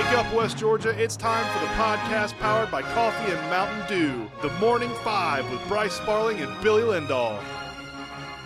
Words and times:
Wake 0.00 0.18
up, 0.18 0.32
West 0.32 0.56
Georgia. 0.56 0.98
It's 0.98 1.14
time 1.14 1.44
for 1.52 1.58
the 1.62 1.70
podcast 1.74 2.32
powered 2.38 2.70
by 2.70 2.80
Coffee 2.80 3.32
and 3.32 3.40
Mountain 3.50 3.86
Dew. 3.86 4.30
The 4.40 4.48
Morning 4.54 4.88
Five 5.04 5.48
with 5.52 5.60
Bryce 5.68 5.92
Sparling 5.92 6.40
and 6.40 6.50
Billy 6.62 6.80
Lindahl. 6.80 7.38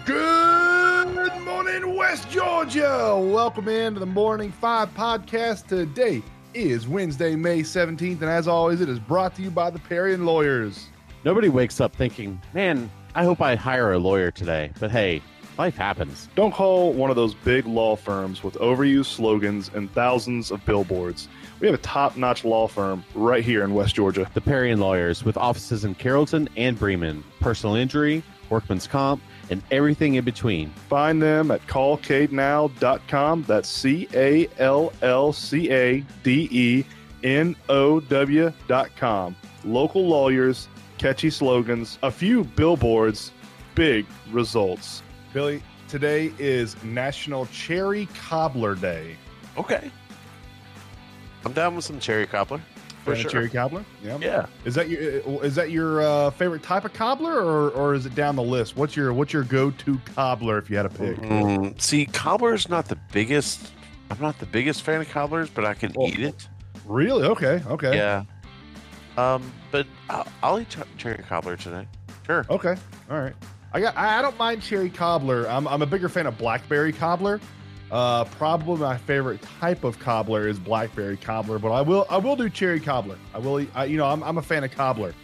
Good 0.04 1.40
morning, 1.42 1.94
West 1.94 2.28
Georgia. 2.28 3.16
Welcome 3.16 3.68
into 3.68 4.00
the 4.00 4.04
Morning 4.04 4.50
Five 4.50 4.92
podcast. 4.94 5.68
Today 5.68 6.24
is 6.54 6.88
Wednesday, 6.88 7.36
May 7.36 7.60
17th, 7.60 8.20
and 8.20 8.24
as 8.24 8.48
always, 8.48 8.80
it 8.80 8.88
is 8.88 8.98
brought 8.98 9.36
to 9.36 9.42
you 9.42 9.50
by 9.52 9.70
the 9.70 9.78
Perry 9.78 10.12
and 10.12 10.26
Lawyers. 10.26 10.88
Nobody 11.24 11.48
wakes 11.48 11.80
up 11.80 11.94
thinking, 11.94 12.42
man, 12.52 12.90
I 13.14 13.22
hope 13.22 13.40
I 13.40 13.54
hire 13.54 13.92
a 13.92 13.98
lawyer 13.98 14.32
today. 14.32 14.72
But 14.80 14.90
hey, 14.90 15.22
life 15.56 15.76
happens. 15.76 16.28
Don't 16.34 16.52
call 16.52 16.92
one 16.92 17.10
of 17.10 17.16
those 17.16 17.34
big 17.34 17.64
law 17.66 17.96
firms 17.96 18.42
with 18.42 18.54
overused 18.54 19.06
slogans 19.06 19.70
and 19.72 19.88
thousands 19.92 20.50
of 20.50 20.64
billboards. 20.66 21.28
We 21.64 21.68
have 21.68 21.80
a 21.80 21.82
top 21.82 22.18
notch 22.18 22.44
law 22.44 22.68
firm 22.68 23.02
right 23.14 23.42
here 23.42 23.64
in 23.64 23.72
West 23.72 23.94
Georgia. 23.94 24.30
The 24.34 24.42
Parian 24.42 24.80
Lawyers, 24.80 25.24
with 25.24 25.38
offices 25.38 25.86
in 25.86 25.94
Carrollton 25.94 26.46
and 26.58 26.78
Bremen, 26.78 27.24
personal 27.40 27.74
injury, 27.74 28.22
workman's 28.50 28.86
comp, 28.86 29.22
and 29.48 29.62
everything 29.70 30.16
in 30.16 30.26
between. 30.26 30.68
Find 30.90 31.22
them 31.22 31.50
at 31.50 31.66
callcadenow.com. 31.66 33.44
That's 33.44 33.66
C 33.66 34.06
A 34.12 34.46
L 34.58 34.92
L 35.00 35.32
C 35.32 35.72
A 35.72 36.04
D 36.22 36.48
E 36.50 36.84
N 37.22 37.56
O 37.70 37.98
W.com. 37.98 39.36
Local 39.64 40.06
lawyers, 40.06 40.68
catchy 40.98 41.30
slogans, 41.30 41.98
a 42.02 42.10
few 42.10 42.44
billboards, 42.44 43.32
big 43.74 44.04
results. 44.30 45.02
Billy, 45.32 45.62
today 45.88 46.30
is 46.38 46.76
National 46.84 47.46
Cherry 47.46 48.06
Cobbler 48.14 48.74
Day. 48.74 49.16
Okay. 49.56 49.90
I'm 51.44 51.52
down 51.52 51.76
with 51.76 51.84
some 51.84 52.00
cherry 52.00 52.26
cobbler. 52.26 52.60
For 53.04 53.14
sure. 53.14 53.30
Cherry 53.30 53.50
cobbler? 53.50 53.84
Yeah. 54.02 54.16
Yeah. 54.18 54.46
Is 54.64 54.74
that 54.76 54.88
your 54.88 55.00
is 55.44 55.54
that 55.56 55.70
your 55.70 56.00
uh, 56.00 56.30
favorite 56.30 56.62
type 56.62 56.86
of 56.86 56.94
cobbler, 56.94 57.32
or, 57.34 57.68
or 57.72 57.94
is 57.94 58.06
it 58.06 58.14
down 58.14 58.34
the 58.34 58.42
list? 58.42 58.76
What's 58.78 58.96
your 58.96 59.12
what's 59.12 59.30
your 59.30 59.42
go 59.44 59.70
to 59.70 60.00
cobbler 60.14 60.56
if 60.56 60.70
you 60.70 60.76
had 60.78 60.86
a 60.86 60.88
pick? 60.88 61.16
Mm, 61.18 61.78
see, 61.80 62.06
cobbler's 62.06 62.70
not 62.70 62.86
the 62.88 62.96
biggest. 63.12 63.72
I'm 64.10 64.18
not 64.20 64.38
the 64.38 64.46
biggest 64.46 64.82
fan 64.82 65.02
of 65.02 65.08
cobblers, 65.10 65.50
but 65.50 65.66
I 65.66 65.74
can 65.74 65.92
Well, 65.94 66.08
eat 66.08 66.20
it. 66.20 66.48
Really? 66.86 67.24
Okay. 67.24 67.62
Okay. 67.66 67.94
Yeah. 67.94 68.24
Um, 69.18 69.52
but 69.70 69.86
I'll, 70.08 70.26
I'll 70.42 70.60
eat 70.60 70.70
ch- 70.70 70.78
cherry 70.98 71.22
cobbler 71.28 71.56
today. 71.56 71.86
Sure. 72.26 72.46
Okay. 72.48 72.74
All 73.10 73.18
right. 73.20 73.34
I 73.74 73.80
got. 73.80 73.96
I 73.98 74.18
I 74.18 74.22
don't 74.22 74.38
mind 74.38 74.62
cherry 74.62 74.88
cobbler. 74.88 75.46
I'm, 75.48 75.68
I'm 75.68 75.82
a 75.82 75.86
bigger 75.86 76.08
fan 76.08 76.26
of 76.26 76.38
blackberry 76.38 76.92
cobbler. 76.92 77.38
Uh, 77.94 78.24
probably 78.24 78.76
my 78.80 78.96
favorite 78.96 79.40
type 79.60 79.84
of 79.84 80.00
cobbler 80.00 80.48
is 80.48 80.58
blackberry 80.58 81.16
cobbler, 81.16 81.60
but 81.60 81.70
I 81.70 81.80
will 81.80 82.06
I 82.10 82.16
will 82.16 82.34
do 82.34 82.48
cherry 82.50 82.80
cobbler. 82.80 83.16
I 83.32 83.38
will. 83.38 83.64
I, 83.72 83.84
you 83.84 83.96
know, 83.96 84.06
I'm, 84.06 84.20
I'm 84.24 84.36
a 84.36 84.42
fan 84.42 84.64
of 84.64 84.72
cobbler. 84.72 85.14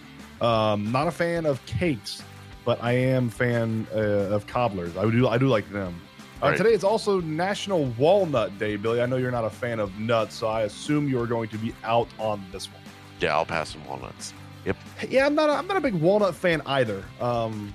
Um, 0.41 0.93
not 0.93 1.09
a 1.09 1.11
fan 1.11 1.47
of 1.47 1.65
cakes, 1.67 2.23
but 2.65 2.81
I 2.81 2.93
am 2.93 3.29
fan 3.29 3.89
uh, 3.93 3.99
of 3.99 4.47
cobblers. 4.47 4.97
I 4.97 5.03
do 5.11 5.27
I 5.27 5.37
do 5.37 5.49
like 5.49 5.69
them. 5.73 6.01
Uh, 6.41 6.51
Right. 6.51 6.57
Today 6.57 6.73
is 6.73 6.85
also 6.85 7.21
National 7.21 7.87
Walnut 7.99 8.57
Day, 8.61 8.77
Billy. 8.77 9.03
I 9.03 9.07
know 9.07 9.17
you're 9.17 9.33
not 9.33 9.45
a 9.45 9.51
fan 9.51 9.81
of 9.81 9.99
nuts, 9.99 10.37
so 10.37 10.47
I 10.47 10.63
assume 10.63 11.09
you 11.09 11.21
are 11.21 11.27
going 11.27 11.49
to 11.49 11.59
be 11.59 11.75
out 11.83 12.07
on 12.19 12.41
this 12.53 12.67
one. 12.71 12.81
Yeah, 13.19 13.35
I'll 13.35 13.45
pass 13.45 13.71
some 13.71 13.85
walnuts. 13.85 14.33
Yep. 14.65 14.77
Yeah, 15.09 15.27
I'm 15.27 15.35
not. 15.35 15.51
A, 15.51 15.55
I'm 15.55 15.67
not 15.67 15.77
a 15.77 15.81
big 15.81 15.95
walnut 15.95 16.37
fan 16.37 16.63
either. 16.67 17.03
Um, 17.21 17.75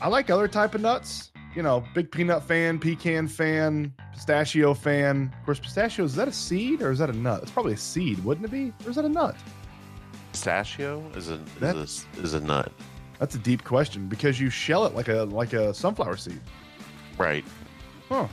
I 0.00 0.06
like 0.06 0.30
other 0.30 0.46
type 0.46 0.76
of 0.76 0.82
nuts. 0.82 1.32
You 1.56 1.62
know, 1.62 1.82
big 1.94 2.10
peanut 2.12 2.42
fan, 2.42 2.78
pecan 2.78 3.26
fan, 3.26 3.92
pistachio 4.12 4.74
fan. 4.74 5.32
Of 5.40 5.44
course, 5.46 5.58
pistachio 5.58 6.04
is 6.04 6.14
that 6.16 6.28
a 6.28 6.32
seed 6.32 6.82
or 6.82 6.90
is 6.90 6.98
that 6.98 7.08
a 7.08 7.14
nut? 7.14 7.40
It's 7.42 7.50
probably 7.50 7.72
a 7.72 7.78
seed, 7.78 8.22
wouldn't 8.24 8.44
it 8.44 8.50
be? 8.50 8.72
Or 8.86 8.90
is 8.90 8.96
that 8.96 9.06
a 9.06 9.08
nut? 9.08 9.34
Pistachio 10.32 11.02
is 11.14 11.30
a 11.30 11.40
That- 11.60 11.76
is 11.76 12.04
a, 12.18 12.22
is 12.22 12.34
a 12.34 12.40
nut. 12.40 12.70
That's 13.18 13.34
a 13.34 13.38
deep 13.38 13.64
question 13.64 14.06
because 14.06 14.38
you 14.38 14.50
shell 14.50 14.84
it 14.84 14.94
like 14.94 15.08
a 15.08 15.22
like 15.24 15.54
a 15.54 15.72
sunflower 15.72 16.18
seed. 16.18 16.40
Right. 17.16 17.44
Huh. 18.10 18.26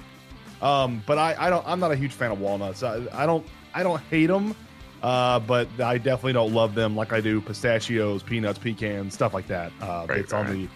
Um, 0.62 1.02
but 1.06 1.18
I, 1.18 1.36
I 1.40 1.50
don't. 1.50 1.66
I'm 1.66 1.80
not 1.80 1.92
a 1.92 1.96
huge 1.96 2.12
fan 2.12 2.32
of 2.32 2.42
walnuts. 2.42 2.84
I, 2.84 3.06
I 3.14 3.26
don't. 3.26 3.46
I 3.74 3.84
don't 3.84 4.02
hate 4.10 4.26
them. 4.28 4.54
Uh, 5.02 5.40
but 5.40 5.68
I 5.80 5.98
definitely 5.98 6.34
don't 6.34 6.54
love 6.54 6.76
them 6.76 6.96
like 6.98 7.14
I 7.14 7.22
do 7.22 7.40
pistachios, 7.42 8.24
peanuts, 8.24 8.60
pecans, 8.60 9.14
stuff 9.14 9.34
like 9.34 9.48
that. 9.48 9.72
Uh, 9.82 10.06
Right, 10.10 10.20
it's 10.20 10.34
on 10.34 10.48
the 10.48 10.68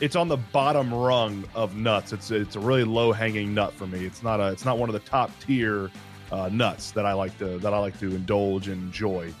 it's 0.00 0.16
on 0.16 0.28
the 0.28 0.36
bottom 0.36 0.92
rung 0.92 1.44
of 1.54 1.76
nuts. 1.76 2.12
It's 2.12 2.30
it's 2.30 2.56
a 2.56 2.60
really 2.60 2.84
low 2.84 3.12
hanging 3.12 3.54
nut 3.54 3.72
for 3.72 3.86
me. 3.86 4.04
It's 4.04 4.22
not 4.22 4.40
a 4.40 4.48
it's 4.48 4.64
not 4.64 4.78
one 4.78 4.88
of 4.88 4.92
the 4.92 5.08
top 5.08 5.30
tier 5.40 5.90
uh, 6.32 6.48
nuts 6.52 6.90
that 6.92 7.06
I 7.06 7.12
like 7.12 7.36
to 7.38 7.58
that 7.58 7.72
I 7.72 7.78
like 7.78 7.98
to 8.00 8.06
indulge 8.14 8.68
and 8.68 8.82
enjoy. 8.82 9.32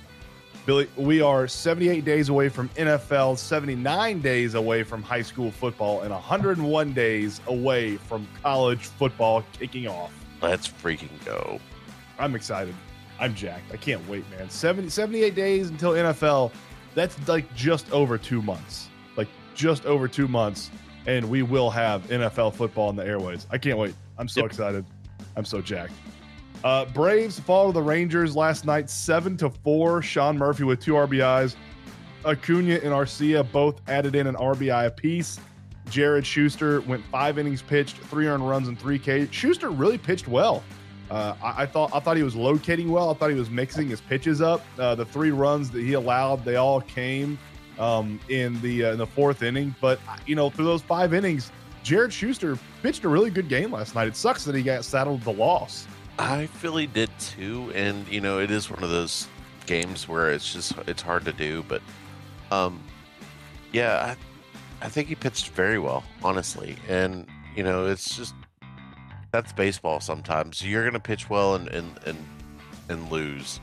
Billy, 0.66 0.88
we 0.96 1.20
are 1.20 1.46
78 1.46 2.06
days 2.06 2.30
away 2.30 2.48
from 2.48 2.70
NFL, 2.70 3.36
79 3.36 4.22
days 4.22 4.54
away 4.54 4.82
from 4.82 5.02
high 5.02 5.20
school 5.20 5.50
football, 5.50 6.00
and 6.00 6.10
101 6.10 6.92
days 6.94 7.42
away 7.48 7.98
from 7.98 8.26
college 8.42 8.86
football 8.86 9.44
kicking 9.52 9.86
off. 9.86 10.10
Let's 10.40 10.66
freaking 10.66 11.22
go. 11.22 11.60
I'm 12.18 12.34
excited. 12.34 12.74
I'm 13.20 13.34
jacked. 13.34 13.72
I 13.74 13.76
can't 13.76 14.06
wait, 14.08 14.24
man. 14.30 14.48
70, 14.48 14.88
78 14.88 15.34
days 15.34 15.68
until 15.68 15.92
NFL. 15.92 16.50
That's 16.94 17.28
like 17.28 17.52
just 17.54 17.90
over 17.92 18.16
two 18.16 18.40
months. 18.40 18.88
Just 19.54 19.86
over 19.86 20.08
two 20.08 20.28
months. 20.28 20.70
And 21.06 21.28
we 21.28 21.42
will 21.42 21.70
have 21.70 22.02
NFL 22.08 22.54
football 22.54 22.88
in 22.90 22.96
the 22.96 23.06
airways. 23.06 23.46
I 23.50 23.58
can't 23.58 23.78
wait. 23.78 23.94
I'm 24.18 24.28
so 24.28 24.40
Yep. 24.40 24.50
excited. 24.50 24.84
I'm 25.36 25.44
so 25.44 25.60
jacked. 25.60 25.92
Uh, 26.62 26.86
Braves 26.86 27.38
fall 27.38 27.66
to 27.66 27.72
the 27.74 27.82
Rangers 27.82 28.34
last 28.34 28.64
night, 28.64 28.88
seven 28.88 29.36
to 29.36 29.50
four. 29.50 30.00
Sean 30.00 30.38
Murphy 30.38 30.64
with 30.64 30.80
two 30.80 30.94
RBIs. 30.96 31.56
Acuna 32.24 32.76
and 32.76 32.84
Arcia 32.94 33.44
both 33.52 33.82
added 33.86 34.14
in 34.14 34.26
an 34.26 34.34
RBI 34.36 34.86
apiece. 34.86 35.38
Jared 35.90 36.24
Schuster 36.24 36.80
went 36.82 37.04
five 37.12 37.38
innings 37.38 37.60
pitched, 37.60 37.98
three 37.98 38.26
earned 38.26 38.48
runs 38.48 38.68
and 38.68 38.78
three 38.78 38.98
K. 38.98 39.28
Schuster 39.30 39.68
really 39.70 39.98
pitched 39.98 40.26
well. 40.26 40.62
Uh, 41.10 41.34
I, 41.42 41.64
I 41.64 41.66
thought 41.66 41.90
I 41.92 42.00
thought 42.00 42.16
he 42.16 42.22
was 42.22 42.34
locating 42.34 42.90
well. 42.90 43.10
I 43.10 43.14
thought 43.14 43.28
he 43.28 43.36
was 43.38 43.50
mixing 43.50 43.88
his 43.90 44.00
pitches 44.00 44.40
up. 44.40 44.64
Uh, 44.78 44.94
the 44.94 45.04
three 45.04 45.30
runs 45.32 45.70
that 45.72 45.82
he 45.82 45.92
allowed, 45.92 46.42
they 46.46 46.56
all 46.56 46.80
came 46.80 47.38
um, 47.78 48.20
in 48.28 48.60
the 48.60 48.86
uh, 48.86 48.92
in 48.92 48.98
the 48.98 49.06
fourth 49.06 49.42
inning. 49.42 49.74
But 49.80 49.98
you 50.26 50.34
know, 50.34 50.50
through 50.50 50.66
those 50.66 50.82
five 50.82 51.14
innings, 51.14 51.50
Jared 51.82 52.12
Schuster 52.12 52.58
pitched 52.82 53.04
a 53.04 53.08
really 53.08 53.30
good 53.30 53.48
game 53.48 53.72
last 53.72 53.94
night. 53.94 54.08
It 54.08 54.16
sucks 54.16 54.44
that 54.44 54.54
he 54.54 54.62
got 54.62 54.84
saddled 54.84 55.22
the 55.22 55.32
loss. 55.32 55.86
I 56.18 56.46
feel 56.46 56.76
he 56.76 56.86
did 56.86 57.10
too, 57.18 57.72
and 57.74 58.06
you 58.08 58.20
know 58.20 58.38
it 58.38 58.50
is 58.50 58.70
one 58.70 58.82
of 58.82 58.90
those 58.90 59.28
games 59.66 60.08
where 60.08 60.30
it's 60.30 60.52
just 60.52 60.72
it's 60.86 61.02
hard 61.02 61.24
to 61.24 61.32
do, 61.32 61.64
but 61.68 61.82
um, 62.50 62.80
yeah, 63.72 64.14
I, 64.80 64.86
I 64.86 64.88
think 64.88 65.08
he 65.08 65.14
pitched 65.14 65.48
very 65.50 65.78
well, 65.78 66.04
honestly, 66.22 66.76
and 66.88 67.26
you 67.56 67.64
know 67.64 67.86
it's 67.86 68.16
just 68.16 68.34
that's 69.32 69.52
baseball. 69.52 70.00
Sometimes 70.00 70.64
you're 70.64 70.84
gonna 70.84 71.00
pitch 71.00 71.28
well 71.28 71.56
and 71.56 71.68
and 71.68 71.98
and, 72.06 72.18
and 72.88 73.10
lose. 73.10 73.60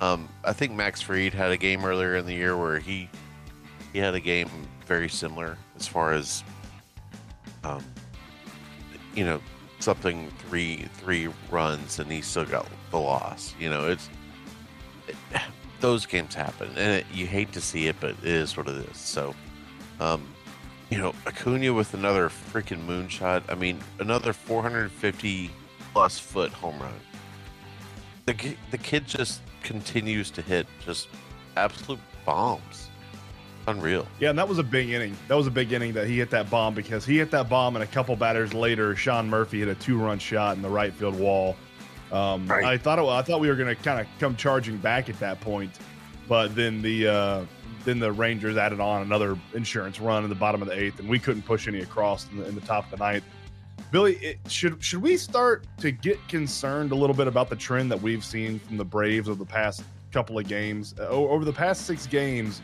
Um, 0.00 0.28
I 0.44 0.52
think 0.52 0.72
Max 0.72 1.00
Fried 1.00 1.34
had 1.34 1.50
a 1.50 1.56
game 1.56 1.84
earlier 1.84 2.16
in 2.16 2.26
the 2.26 2.34
year 2.34 2.56
where 2.56 2.78
he 2.78 3.08
he 3.92 3.98
had 3.98 4.14
a 4.14 4.20
game 4.20 4.50
very 4.86 5.08
similar 5.08 5.56
as 5.76 5.86
far 5.86 6.12
as 6.12 6.42
um, 7.64 7.84
you 9.14 9.24
know 9.24 9.40
something 9.80 10.30
three 10.48 10.86
three 10.94 11.28
runs 11.50 11.98
and 11.98 12.10
he 12.10 12.20
still 12.20 12.44
got 12.44 12.66
the 12.90 12.98
loss. 12.98 13.54
You 13.58 13.70
know, 13.70 13.88
it's 13.88 14.08
it, 15.06 15.16
those 15.80 16.06
games 16.06 16.34
happen, 16.34 16.68
and 16.70 17.00
it, 17.00 17.06
you 17.12 17.26
hate 17.26 17.52
to 17.52 17.60
see 17.60 17.86
it, 17.86 17.96
but 18.00 18.10
it 18.10 18.24
is 18.24 18.56
what 18.56 18.68
it 18.68 18.76
is. 18.90 18.96
So, 18.96 19.34
um, 20.00 20.26
you 20.90 20.98
know, 20.98 21.14
Acuna 21.26 21.72
with 21.72 21.94
another 21.94 22.28
freaking 22.28 22.84
moonshot. 22.84 23.44
I 23.48 23.54
mean, 23.54 23.78
another 24.00 24.32
450 24.32 25.50
plus 25.92 26.18
foot 26.18 26.52
home 26.52 26.78
run. 26.80 26.92
The 28.26 28.56
the 28.70 28.78
kid 28.78 29.06
just 29.06 29.40
continues 29.62 30.30
to 30.32 30.42
hit 30.42 30.66
just 30.84 31.08
absolute 31.56 32.00
bombs. 32.24 32.87
Unreal. 33.68 34.06
Yeah, 34.18 34.30
and 34.30 34.38
that 34.38 34.48
was 34.48 34.58
a 34.58 34.62
big 34.62 34.88
inning. 34.88 35.16
That 35.28 35.36
was 35.36 35.46
a 35.46 35.50
big 35.50 35.72
inning 35.72 35.92
that 35.92 36.06
he 36.06 36.18
hit 36.18 36.30
that 36.30 36.48
bomb 36.48 36.74
because 36.74 37.04
he 37.04 37.18
hit 37.18 37.30
that 37.32 37.48
bomb, 37.48 37.76
and 37.76 37.82
a 37.82 37.86
couple 37.86 38.16
batters 38.16 38.54
later, 38.54 38.96
Sean 38.96 39.28
Murphy 39.28 39.60
hit 39.60 39.68
a 39.68 39.74
two-run 39.74 40.18
shot 40.18 40.56
in 40.56 40.62
the 40.62 40.68
right 40.68 40.92
field 40.92 41.18
wall. 41.18 41.56
Um, 42.10 42.46
Right. 42.46 42.64
I 42.64 42.78
thought 42.78 42.98
it, 42.98 43.04
I 43.04 43.20
thought 43.22 43.40
we 43.40 43.48
were 43.48 43.56
going 43.56 43.74
to 43.74 43.80
kind 43.82 44.00
of 44.00 44.06
come 44.18 44.34
charging 44.36 44.78
back 44.78 45.10
at 45.10 45.18
that 45.20 45.40
point, 45.40 45.78
but 46.26 46.54
then 46.56 46.80
the 46.80 47.06
uh, 47.08 47.44
then 47.84 47.98
the 47.98 48.10
Rangers 48.10 48.56
added 48.56 48.80
on 48.80 49.02
another 49.02 49.38
insurance 49.54 50.00
run 50.00 50.24
in 50.24 50.30
the 50.30 50.34
bottom 50.34 50.62
of 50.62 50.68
the 50.68 50.78
eighth, 50.78 50.98
and 51.00 51.08
we 51.08 51.18
couldn't 51.18 51.42
push 51.42 51.68
any 51.68 51.80
across 51.80 52.26
in 52.30 52.38
the, 52.38 52.48
in 52.48 52.54
the 52.54 52.60
top 52.62 52.84
of 52.84 52.98
the 52.98 53.04
ninth. 53.04 53.24
Billy, 53.90 54.16
it, 54.16 54.38
should 54.48 54.82
should 54.82 55.02
we 55.02 55.16
start 55.16 55.66
to 55.78 55.90
get 55.90 56.18
concerned 56.28 56.92
a 56.92 56.94
little 56.94 57.14
bit 57.14 57.26
about 57.26 57.48
the 57.48 57.56
trend 57.56 57.90
that 57.90 58.00
we've 58.00 58.24
seen 58.24 58.58
from 58.58 58.76
the 58.76 58.84
Braves 58.84 59.28
over 59.28 59.38
the 59.38 59.50
past 59.50 59.82
couple 60.10 60.38
of 60.38 60.48
games? 60.48 60.94
Uh, 60.98 61.08
over 61.08 61.44
the 61.44 61.52
past 61.52 61.86
six 61.86 62.06
games, 62.06 62.62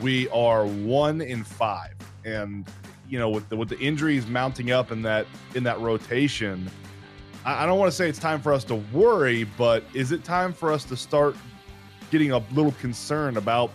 we 0.00 0.28
are 0.28 0.66
one 0.66 1.20
in 1.20 1.44
five, 1.44 1.94
and 2.24 2.66
you 3.08 3.18
know 3.18 3.30
with 3.30 3.48
the 3.48 3.56
with 3.56 3.68
the 3.68 3.78
injuries 3.78 4.26
mounting 4.26 4.70
up 4.70 4.92
in 4.92 5.02
that 5.02 5.26
in 5.54 5.62
that 5.64 5.80
rotation, 5.80 6.70
I, 7.44 7.64
I 7.64 7.66
don't 7.66 7.78
want 7.78 7.90
to 7.90 7.96
say 7.96 8.08
it's 8.08 8.18
time 8.18 8.40
for 8.40 8.52
us 8.52 8.64
to 8.64 8.76
worry, 8.92 9.44
but 9.44 9.84
is 9.94 10.12
it 10.12 10.24
time 10.24 10.52
for 10.52 10.72
us 10.72 10.84
to 10.84 10.96
start 10.96 11.36
getting 12.10 12.32
a 12.32 12.38
little 12.52 12.72
concerned 12.72 13.36
about 13.36 13.70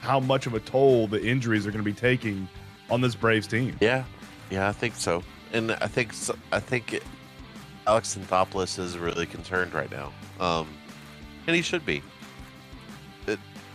how 0.00 0.18
much 0.18 0.46
of 0.46 0.54
a 0.54 0.60
toll 0.60 1.06
the 1.06 1.22
injuries 1.22 1.66
are 1.66 1.70
going 1.70 1.84
to 1.84 1.90
be 1.90 1.96
taking 1.96 2.48
on 2.90 3.00
this 3.00 3.14
Braves 3.14 3.46
team. 3.46 3.76
Yeah, 3.80 4.04
yeah, 4.50 4.68
I 4.68 4.72
think 4.72 4.94
so, 4.94 5.22
and 5.52 5.72
I 5.72 5.86
think 5.86 6.12
I 6.52 6.60
think 6.60 7.00
Alex 7.86 8.16
Anthopoulos 8.16 8.78
is 8.78 8.98
really 8.98 9.26
concerned 9.26 9.72
right 9.74 9.90
now, 9.90 10.12
um, 10.40 10.66
and 11.46 11.54
he 11.54 11.62
should 11.62 11.84
be. 11.84 12.02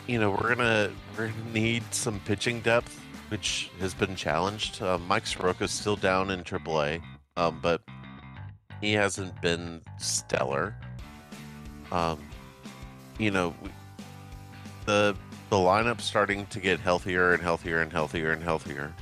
You 0.07 0.19
know, 0.19 0.29
we're 0.29 0.55
gonna 0.55 0.91
we're 1.17 1.29
gonna 1.29 1.51
need 1.51 1.83
some 1.91 2.19
pitching 2.21 2.61
depth, 2.61 3.01
which 3.29 3.71
has 3.79 3.95
been 3.95 4.15
challenged. 4.15 4.81
Um, 4.81 5.07
Mike 5.07 5.25
Soroka's 5.25 5.71
still 5.71 5.95
down 5.95 6.29
in 6.29 6.43
AAA, 6.43 7.01
um, 7.37 7.59
but 7.61 7.81
he 8.81 8.93
hasn't 8.93 9.41
been 9.41 9.81
stellar. 9.97 10.75
Um, 11.91 12.19
you 13.17 13.31
know, 13.31 13.55
we, 13.63 13.69
the 14.85 15.15
the 15.49 15.55
lineup's 15.55 16.03
starting 16.03 16.45
to 16.47 16.59
get 16.59 16.79
healthier 16.79 17.33
and 17.33 17.41
healthier 17.41 17.81
and 17.81 17.91
healthier 17.91 18.31
and 18.31 18.43
healthier, 18.43 18.93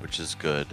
which 0.00 0.18
is 0.18 0.34
good. 0.34 0.66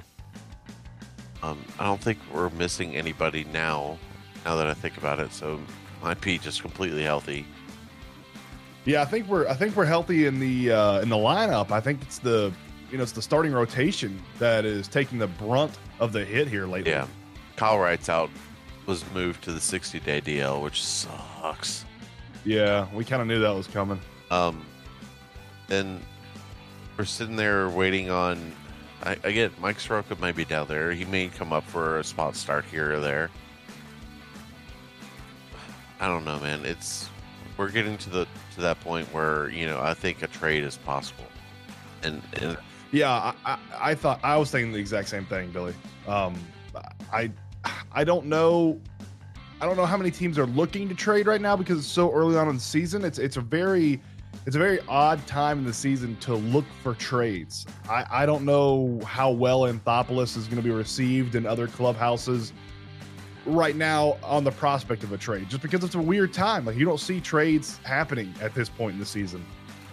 Um, 1.43 1.63
I 1.79 1.83
don't 1.83 2.01
think 2.01 2.19
we're 2.33 2.49
missing 2.51 2.95
anybody 2.95 3.43
now. 3.51 3.97
Now 4.45 4.55
that 4.55 4.67
I 4.67 4.73
think 4.73 4.97
about 4.97 5.19
it, 5.19 5.33
so 5.33 5.59
might 6.01 6.21
be 6.21 6.37
just 6.37 6.61
completely 6.61 7.03
healthy. 7.03 7.45
Yeah, 8.85 9.01
I 9.01 9.05
think 9.05 9.27
we're 9.27 9.47
I 9.47 9.55
think 9.55 9.75
we're 9.75 9.85
healthy 9.85 10.27
in 10.27 10.39
the 10.39 10.71
uh, 10.71 11.01
in 11.01 11.09
the 11.09 11.15
lineup. 11.15 11.71
I 11.71 11.81
think 11.81 12.01
it's 12.03 12.19
the 12.19 12.53
you 12.91 12.97
know 12.97 13.03
it's 13.03 13.11
the 13.11 13.21
starting 13.21 13.51
rotation 13.51 14.21
that 14.37 14.63
is 14.63 14.87
taking 14.87 15.17
the 15.17 15.27
brunt 15.27 15.77
of 15.99 16.13
the 16.13 16.23
hit 16.23 16.47
here 16.47 16.67
lately. 16.67 16.91
Yeah, 16.91 17.07
Kyle 17.55 17.79
Wright's 17.79 18.09
out 18.09 18.29
was 18.85 19.03
moved 19.13 19.43
to 19.43 19.51
the 19.51 19.59
60 19.59 19.99
day 20.01 20.21
DL, 20.21 20.61
which 20.61 20.83
sucks. 20.83 21.85
Yeah, 22.43 22.87
we 22.93 23.03
kind 23.03 23.21
of 23.21 23.27
knew 23.27 23.39
that 23.39 23.55
was 23.55 23.65
coming. 23.65 23.99
Um, 24.29 24.63
and 25.69 25.99
we're 26.97 27.05
sitting 27.05 27.35
there 27.35 27.69
waiting 27.69 28.11
on. 28.11 28.53
I, 29.03 29.17
I 29.23 29.31
get 29.31 29.59
Mike 29.59 29.79
Soroka 29.79 30.15
may 30.15 30.31
be 30.31 30.45
down 30.45 30.67
there. 30.67 30.91
He 30.91 31.05
may 31.05 31.27
come 31.27 31.51
up 31.51 31.63
for 31.63 31.99
a 31.99 32.03
spot 32.03 32.35
start 32.35 32.65
here 32.65 32.93
or 32.93 32.99
there. 32.99 33.31
I 35.99 36.07
don't 36.07 36.23
know, 36.23 36.39
man. 36.39 36.65
It's 36.65 37.09
we're 37.57 37.71
getting 37.71 37.97
to 37.97 38.09
the 38.09 38.27
to 38.55 38.61
that 38.61 38.79
point 38.81 39.07
where 39.13 39.49
you 39.49 39.65
know 39.65 39.79
I 39.81 39.93
think 39.93 40.23
a 40.23 40.27
trade 40.27 40.63
is 40.63 40.77
possible, 40.77 41.25
and, 42.03 42.21
and 42.41 42.57
yeah, 42.91 43.11
I, 43.11 43.33
I, 43.45 43.57
I 43.91 43.95
thought 43.95 44.19
I 44.23 44.37
was 44.37 44.49
thinking 44.51 44.71
the 44.71 44.79
exact 44.79 45.09
same 45.09 45.25
thing, 45.25 45.51
Billy. 45.51 45.73
Um, 46.07 46.35
I 47.11 47.31
I 47.91 48.03
don't 48.03 48.25
know. 48.25 48.79
I 49.61 49.65
don't 49.65 49.77
know 49.77 49.85
how 49.85 49.97
many 49.97 50.11
teams 50.11 50.37
are 50.37 50.47
looking 50.47 50.89
to 50.89 50.95
trade 50.95 51.27
right 51.27 51.39
now 51.39 51.55
because 51.55 51.79
it's 51.79 51.87
so 51.87 52.11
early 52.11 52.37
on 52.37 52.49
in 52.49 52.55
the 52.55 52.61
season. 52.61 53.05
It's 53.05 53.19
it's 53.19 53.37
a 53.37 53.41
very 53.41 54.01
it's 54.45 54.55
a 54.55 54.59
very 54.59 54.79
odd 54.87 55.25
time 55.27 55.59
in 55.59 55.65
the 55.65 55.73
season 55.73 56.15
to 56.17 56.35
look 56.35 56.65
for 56.83 56.93
trades. 56.93 57.65
I, 57.89 58.05
I 58.09 58.25
don't 58.25 58.45
know 58.45 58.99
how 59.05 59.31
well 59.31 59.61
Anthopoulos 59.61 60.37
is 60.37 60.45
going 60.47 60.57
to 60.57 60.63
be 60.63 60.71
received 60.71 61.35
in 61.35 61.45
other 61.45 61.67
clubhouses 61.67 62.53
right 63.45 63.75
now 63.75 64.17
on 64.23 64.43
the 64.43 64.51
prospect 64.51 65.03
of 65.03 65.11
a 65.11 65.17
trade, 65.17 65.49
just 65.49 65.61
because 65.61 65.83
it's 65.83 65.95
a 65.95 66.01
weird 66.01 66.33
time. 66.33 66.65
Like 66.65 66.77
you 66.77 66.85
don't 66.85 66.99
see 66.99 67.19
trades 67.19 67.77
happening 67.83 68.33
at 68.41 68.53
this 68.53 68.69
point 68.69 68.93
in 68.93 68.99
the 68.99 69.05
season. 69.05 69.45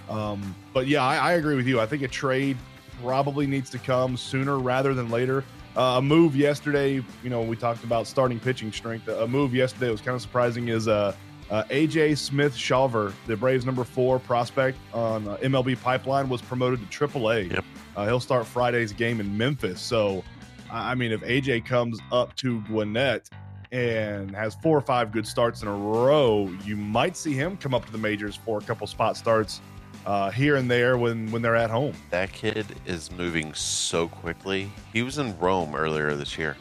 Um, 0.08 0.54
but 0.72 0.86
yeah, 0.86 1.02
I, 1.02 1.16
I 1.16 1.32
agree 1.32 1.56
with 1.56 1.66
you. 1.66 1.80
I 1.80 1.86
think 1.86 2.02
a 2.02 2.08
trade 2.08 2.56
probably 3.02 3.46
needs 3.46 3.70
to 3.70 3.78
come 3.78 4.16
sooner 4.16 4.58
rather 4.58 4.94
than 4.94 5.10
later. 5.10 5.44
Uh, 5.76 5.96
a 5.98 6.02
move 6.02 6.36
yesterday, 6.36 7.02
you 7.22 7.30
know, 7.30 7.40
we 7.40 7.56
talked 7.56 7.82
about 7.82 8.06
starting 8.06 8.38
pitching 8.38 8.70
strength. 8.70 9.08
A 9.08 9.26
move 9.26 9.54
yesterday 9.54 9.90
was 9.90 10.02
kind 10.02 10.14
of 10.14 10.20
surprising. 10.20 10.68
Is 10.68 10.86
uh, 10.86 11.14
uh, 11.50 11.64
AJ 11.64 12.18
Smith 12.18 12.54
Shawver, 12.54 13.12
the 13.26 13.36
Braves' 13.36 13.64
number 13.64 13.84
four 13.84 14.18
prospect 14.18 14.78
on 14.92 15.26
uh, 15.26 15.36
MLB 15.38 15.80
Pipeline, 15.80 16.28
was 16.28 16.42
promoted 16.42 16.90
to 16.90 17.08
AAA. 17.08 17.52
Yep. 17.52 17.64
Uh, 17.96 18.06
he'll 18.06 18.20
start 18.20 18.46
Friday's 18.46 18.92
game 18.92 19.20
in 19.20 19.36
Memphis. 19.36 19.80
So, 19.80 20.24
I 20.72 20.94
mean, 20.94 21.12
if 21.12 21.20
AJ 21.20 21.66
comes 21.66 21.98
up 22.10 22.34
to 22.36 22.60
Gwinnett 22.62 23.28
and 23.72 24.34
has 24.34 24.54
four 24.56 24.76
or 24.76 24.80
five 24.80 25.12
good 25.12 25.26
starts 25.26 25.62
in 25.62 25.68
a 25.68 25.74
row, 25.74 26.50
you 26.64 26.76
might 26.76 27.16
see 27.16 27.34
him 27.34 27.56
come 27.56 27.74
up 27.74 27.84
to 27.86 27.92
the 27.92 27.98
majors 27.98 28.36
for 28.36 28.58
a 28.58 28.62
couple 28.62 28.86
spot 28.86 29.16
starts 29.16 29.60
uh, 30.06 30.30
here 30.30 30.56
and 30.56 30.70
there 30.70 30.98
when 30.98 31.30
when 31.30 31.42
they're 31.42 31.56
at 31.56 31.70
home. 31.70 31.94
That 32.10 32.32
kid 32.32 32.66
is 32.86 33.10
moving 33.12 33.52
so 33.54 34.08
quickly. 34.08 34.70
He 34.92 35.02
was 35.02 35.18
in 35.18 35.38
Rome 35.38 35.74
earlier 35.74 36.14
this 36.14 36.38
year. 36.38 36.56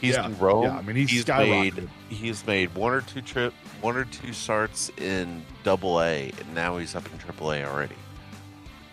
He's 0.00 0.14
yeah, 0.16 0.26
in 0.26 0.38
Rome. 0.38 0.64
Yeah, 0.64 0.76
I 0.76 0.82
mean 0.82 0.96
he's, 0.96 1.10
he's 1.10 1.26
made 1.26 1.88
he's 2.10 2.46
made 2.46 2.74
one 2.74 2.92
or 2.92 3.00
two 3.00 3.22
trip 3.22 3.54
one 3.80 3.96
or 3.96 4.04
two 4.04 4.32
starts 4.32 4.90
in 4.98 5.42
double 5.62 6.00
A 6.02 6.30
and 6.38 6.54
now 6.54 6.76
he's 6.76 6.94
up 6.94 7.10
in 7.10 7.18
triple 7.18 7.52
A 7.52 7.64
already. 7.64 7.96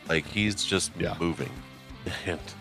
Like 0.08 0.26
he's 0.26 0.64
just 0.64 0.92
Yeah. 0.98 1.16
moving. 1.20 1.52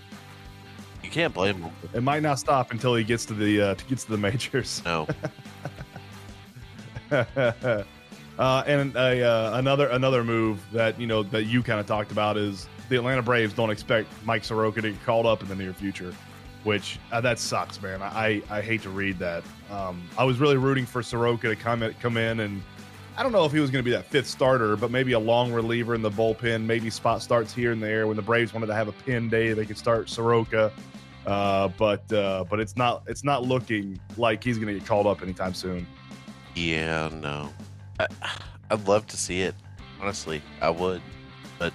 You 1.11 1.15
can't 1.15 1.35
blame 1.35 1.61
him. 1.61 1.73
It 1.93 2.05
might 2.05 2.23
not 2.23 2.39
stop 2.39 2.71
until 2.71 2.95
he 2.95 3.03
gets 3.03 3.25
to 3.27 3.35
the 3.35 3.61
uh, 3.61 3.75
gets 3.89 4.05
to 4.05 4.13
the 4.13 4.17
majors. 4.17 4.81
No. 4.85 5.09
uh, 7.11 7.85
and 8.39 8.95
a, 8.95 9.25
uh, 9.25 9.59
another 9.59 9.89
another 9.89 10.23
move 10.23 10.65
that 10.73 11.01
you 11.01 11.09
know 11.09 11.25
that 11.25 11.47
you 11.47 11.65
kind 11.65 11.81
of 11.81 11.87
talked 11.87 12.13
about 12.13 12.37
is 12.37 12.69
the 12.89 12.97
Atlanta 12.97 13.23
Braves 13.23 13.53
don't 13.53 13.71
expect 13.71 14.07
Mike 14.25 14.45
Soroka 14.45 14.83
to 14.83 14.93
get 14.93 15.05
called 15.05 15.27
up 15.27 15.43
in 15.43 15.49
the 15.49 15.57
near 15.57 15.73
future, 15.73 16.15
which 16.63 17.01
uh, 17.11 17.21
that 17.23 17.41
sucks, 17.41 17.83
man. 17.83 18.03
I 18.03 18.41
I 18.49 18.61
hate 18.61 18.83
to 18.83 18.91
read 18.91 19.19
that. 19.19 19.43
Um, 19.69 20.09
I 20.17 20.23
was 20.23 20.39
really 20.39 20.59
rooting 20.59 20.87
for 20.87 21.03
Soroka 21.03 21.49
to 21.49 21.57
come 21.57 21.83
in, 21.83 21.93
come 21.95 22.19
in 22.19 22.39
and. 22.39 22.63
I 23.21 23.23
don't 23.23 23.33
know 23.33 23.45
if 23.45 23.53
he 23.53 23.61
was 23.61 23.71
going 23.71 23.85
to 23.85 23.87
be 23.87 23.95
that 23.95 24.07
fifth 24.07 24.29
starter, 24.29 24.77
but 24.77 24.91
maybe 24.91 25.13
a 25.13 25.19
long 25.19 25.53
reliever 25.53 25.95
in 25.95 26.01
the 26.01 26.11
bullpen, 26.11 26.65
maybe 26.65 26.89
spot 26.89 27.21
starts 27.21 27.53
here 27.53 27.71
and 27.71 27.83
there. 27.83 28.07
When 28.07 28.17
the 28.17 28.23
Braves 28.23 28.55
wanted 28.55 28.69
to 28.69 28.75
have 28.75 28.89
a 28.89 28.93
pin 28.93 29.29
day, 29.29 29.53
they 29.53 29.67
could 29.67 29.77
start 29.77 30.09
Soroka. 30.09 30.73
Uh, 31.27 31.69
but 31.69 32.11
uh, 32.15 32.45
but 32.49 32.61
it's 32.61 32.79
not 32.79 33.03
it's 33.07 33.23
not 33.23 33.43
looking 33.43 34.01
like 34.17 34.43
he's 34.43 34.57
going 34.57 34.69
to 34.69 34.81
get 34.81 34.89
called 34.89 35.07
up 35.07 35.21
anytime 35.21 35.53
soon. 35.53 35.87
Yeah, 36.55 37.11
no. 37.13 37.53
I, 37.99 38.07
I'd 38.71 38.89
love 38.89 39.07
to 39.09 39.19
see 39.19 39.43
it. 39.43 39.55
Honestly, 40.01 40.41
I 40.63 40.71
would, 40.71 41.03
but 41.59 41.75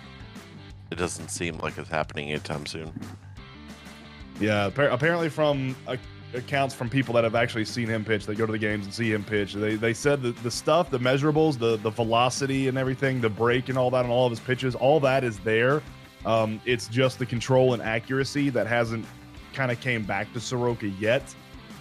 it 0.89 0.95
doesn't 0.95 1.29
seem 1.29 1.59
like 1.59 1.77
it's 1.77 1.89
happening 1.89 2.31
anytime 2.31 2.65
soon. 2.65 2.91
Yeah, 4.39 4.65
apparently 4.65 5.29
from 5.29 5.75
uh, 5.85 5.97
accounts 6.35 6.73
from 6.75 6.89
people 6.89 7.13
that 7.15 7.23
have 7.23 7.35
actually 7.35 7.65
seen 7.65 7.87
him 7.87 8.05
pitch, 8.05 8.25
they 8.25 8.35
go 8.35 8.45
to 8.45 8.51
the 8.51 8.57
games 8.57 8.85
and 8.85 8.93
see 8.93 9.11
him 9.11 9.23
pitch. 9.23 9.53
They 9.53 9.75
they 9.75 9.93
said 9.93 10.21
that 10.23 10.35
the 10.43 10.51
stuff, 10.51 10.89
the 10.89 10.99
measurables, 10.99 11.57
the 11.57 11.77
the 11.77 11.89
velocity 11.89 12.67
and 12.67 12.77
everything, 12.77 13.21
the 13.21 13.29
break 13.29 13.69
and 13.69 13.77
all 13.77 13.89
that, 13.91 14.05
and 14.05 14.11
all 14.11 14.25
of 14.25 14.31
his 14.31 14.39
pitches, 14.39 14.75
all 14.75 14.99
that 15.01 15.23
is 15.23 15.39
there. 15.39 15.81
Um, 16.25 16.59
it's 16.65 16.87
just 16.87 17.19
the 17.19 17.25
control 17.25 17.73
and 17.73 17.81
accuracy 17.81 18.49
that 18.49 18.67
hasn't 18.67 19.05
kind 19.53 19.71
of 19.71 19.79
came 19.79 20.03
back 20.03 20.31
to 20.33 20.39
Soroka 20.39 20.87
yet. 20.87 21.23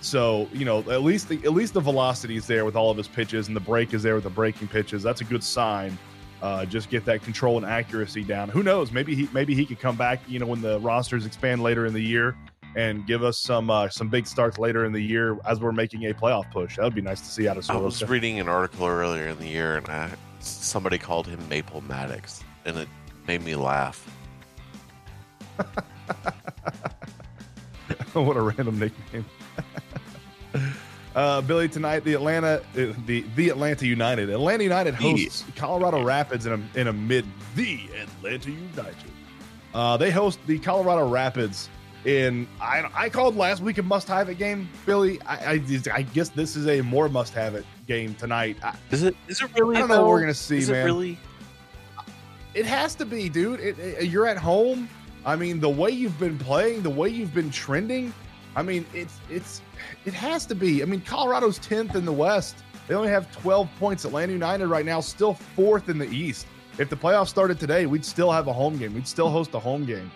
So 0.00 0.48
you 0.52 0.64
know, 0.64 0.80
at 0.90 1.02
least 1.02 1.28
the 1.28 1.36
at 1.44 1.52
least 1.52 1.74
the 1.74 1.80
velocity 1.80 2.36
is 2.36 2.46
there 2.46 2.64
with 2.64 2.76
all 2.76 2.90
of 2.90 2.96
his 2.96 3.08
pitches, 3.08 3.48
and 3.48 3.56
the 3.56 3.60
break 3.60 3.94
is 3.94 4.02
there 4.02 4.14
with 4.14 4.24
the 4.24 4.30
breaking 4.30 4.68
pitches. 4.68 5.02
That's 5.02 5.20
a 5.20 5.24
good 5.24 5.42
sign. 5.42 5.96
Uh, 6.42 6.66
just 6.66 6.90
get 6.90 7.06
that 7.06 7.22
control 7.22 7.56
and 7.56 7.64
accuracy 7.64 8.22
down. 8.22 8.50
Who 8.50 8.62
knows? 8.62 8.92
Maybe 8.92 9.14
he 9.14 9.28
maybe 9.32 9.54
he 9.54 9.64
could 9.64 9.80
come 9.80 9.96
back. 9.96 10.20
You 10.28 10.38
know, 10.38 10.46
when 10.46 10.60
the 10.60 10.78
rosters 10.80 11.24
expand 11.24 11.62
later 11.62 11.86
in 11.86 11.94
the 11.94 12.02
year, 12.02 12.36
and 12.76 13.06
give 13.06 13.22
us 13.22 13.38
some 13.38 13.70
uh, 13.70 13.88
some 13.88 14.08
big 14.08 14.26
starts 14.26 14.58
later 14.58 14.84
in 14.84 14.92
the 14.92 15.00
year 15.00 15.38
as 15.46 15.60
we're 15.60 15.72
making 15.72 16.04
a 16.06 16.14
playoff 16.14 16.50
push. 16.50 16.76
That 16.76 16.84
would 16.84 16.94
be 16.94 17.02
nice 17.02 17.20
to 17.20 17.26
see 17.26 17.48
out 17.48 17.56
of 17.56 17.68
I 17.70 17.76
was 17.76 18.02
reading 18.04 18.40
an 18.40 18.48
article 18.48 18.86
earlier 18.86 19.28
in 19.28 19.38
the 19.38 19.46
year, 19.46 19.76
and 19.76 19.88
I, 19.88 20.10
somebody 20.40 20.98
called 20.98 21.26
him 21.26 21.48
Maple 21.48 21.82
Maddux, 21.82 22.42
and 22.64 22.76
it 22.78 22.88
made 23.26 23.42
me 23.44 23.54
laugh. 23.54 24.10
what 28.12 28.36
a 28.36 28.42
random 28.42 28.78
nickname. 28.78 29.24
Uh, 31.14 31.40
Billy, 31.40 31.68
tonight 31.68 32.00
the 32.00 32.14
Atlanta, 32.14 32.60
uh, 32.76 32.92
the 33.06 33.24
the 33.36 33.48
Atlanta 33.48 33.86
United, 33.86 34.30
Atlanta 34.30 34.64
United 34.64 34.94
hosts 34.94 35.44
Colorado 35.54 36.02
Rapids 36.02 36.44
in 36.44 36.52
a 36.54 36.78
in 36.80 36.88
a 36.88 36.92
mid 36.92 37.24
the 37.54 37.88
Atlanta 38.02 38.50
United. 38.50 38.96
Uh, 39.72 39.96
they 39.96 40.10
host 40.10 40.40
the 40.48 40.58
Colorado 40.58 41.08
Rapids 41.08 41.68
in 42.04 42.46
I 42.60 42.88
I 42.94 43.08
called 43.08 43.36
last 43.36 43.62
week 43.62 43.78
a 43.78 43.82
must 43.82 44.08
have 44.08 44.28
it 44.28 44.36
game. 44.38 44.68
Billy, 44.86 45.20
I, 45.22 45.54
I 45.54 45.62
I 45.92 46.02
guess 46.02 46.28
this 46.30 46.56
is 46.56 46.66
a 46.66 46.80
more 46.82 47.08
must 47.08 47.32
have 47.34 47.54
it 47.54 47.64
game 47.86 48.14
tonight. 48.14 48.56
I, 48.62 48.74
Is 48.90 49.02
it? 49.02 49.16
Is 49.28 49.40
it 49.40 49.50
really? 49.58 49.76
I 49.76 49.80
don't 49.80 49.88
know 49.88 50.02
what 50.02 50.08
we're 50.10 50.20
gonna 50.20 50.34
see, 50.34 50.58
is 50.58 50.70
man. 50.70 50.82
It 50.82 50.84
really? 50.84 51.18
It 52.54 52.66
has 52.66 52.94
to 52.96 53.04
be, 53.04 53.28
dude. 53.28 53.60
It, 53.60 53.78
it- 53.78 54.04
you're 54.08 54.26
at 54.26 54.36
home. 54.36 54.88
I 55.26 55.36
mean, 55.36 55.58
the 55.60 55.68
way 55.70 55.90
you've 55.90 56.18
been 56.18 56.38
playing, 56.38 56.82
the 56.82 56.90
way 56.90 57.08
you've 57.08 57.34
been 57.34 57.50
trending. 57.50 58.12
I 58.56 58.62
mean, 58.62 58.86
it's 58.94 59.18
it's 59.30 59.62
it 60.04 60.14
has 60.14 60.46
to 60.46 60.54
be. 60.54 60.82
I 60.82 60.84
mean, 60.84 61.00
Colorado's 61.00 61.58
tenth 61.58 61.96
in 61.96 62.04
the 62.04 62.12
West. 62.12 62.56
They 62.86 62.94
only 62.94 63.08
have 63.08 63.32
12 63.32 63.68
points. 63.78 64.04
Atlanta 64.04 64.32
United 64.32 64.66
right 64.66 64.84
now 64.84 65.00
still 65.00 65.34
fourth 65.34 65.88
in 65.88 65.96
the 65.98 66.06
East. 66.08 66.46
If 66.78 66.90
the 66.90 66.96
playoffs 66.96 67.28
started 67.28 67.58
today, 67.58 67.86
we'd 67.86 68.04
still 68.04 68.30
have 68.30 68.46
a 68.46 68.52
home 68.52 68.76
game. 68.76 68.94
We'd 68.94 69.08
still 69.08 69.30
host 69.30 69.54
a 69.54 69.58
home 69.58 69.86
game. 69.86 70.10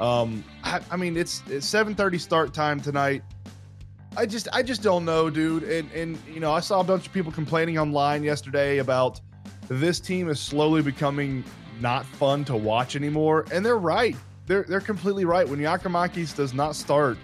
Um, 0.00 0.42
I, 0.64 0.80
I 0.90 0.96
mean, 0.96 1.16
it's, 1.16 1.42
it's 1.48 1.70
7:30 1.70 2.18
start 2.18 2.54
time 2.54 2.80
tonight. 2.80 3.22
I 4.16 4.26
just 4.26 4.48
I 4.52 4.62
just 4.62 4.82
don't 4.82 5.04
know, 5.04 5.28
dude. 5.30 5.64
And 5.64 5.90
and 5.92 6.18
you 6.32 6.40
know, 6.40 6.52
I 6.52 6.60
saw 6.60 6.80
a 6.80 6.84
bunch 6.84 7.06
of 7.06 7.12
people 7.12 7.32
complaining 7.32 7.78
online 7.78 8.22
yesterday 8.22 8.78
about 8.78 9.20
this 9.68 10.00
team 10.00 10.28
is 10.28 10.40
slowly 10.40 10.82
becoming 10.82 11.44
not 11.80 12.06
fun 12.06 12.44
to 12.46 12.56
watch 12.56 12.96
anymore. 12.96 13.44
And 13.52 13.64
they're 13.64 13.76
right. 13.76 14.16
They're 14.46 14.64
they're 14.68 14.80
completely 14.80 15.24
right. 15.24 15.48
When 15.48 15.58
Giakoumakis 15.58 16.34
does 16.36 16.54
not 16.54 16.76
start, 16.76 17.18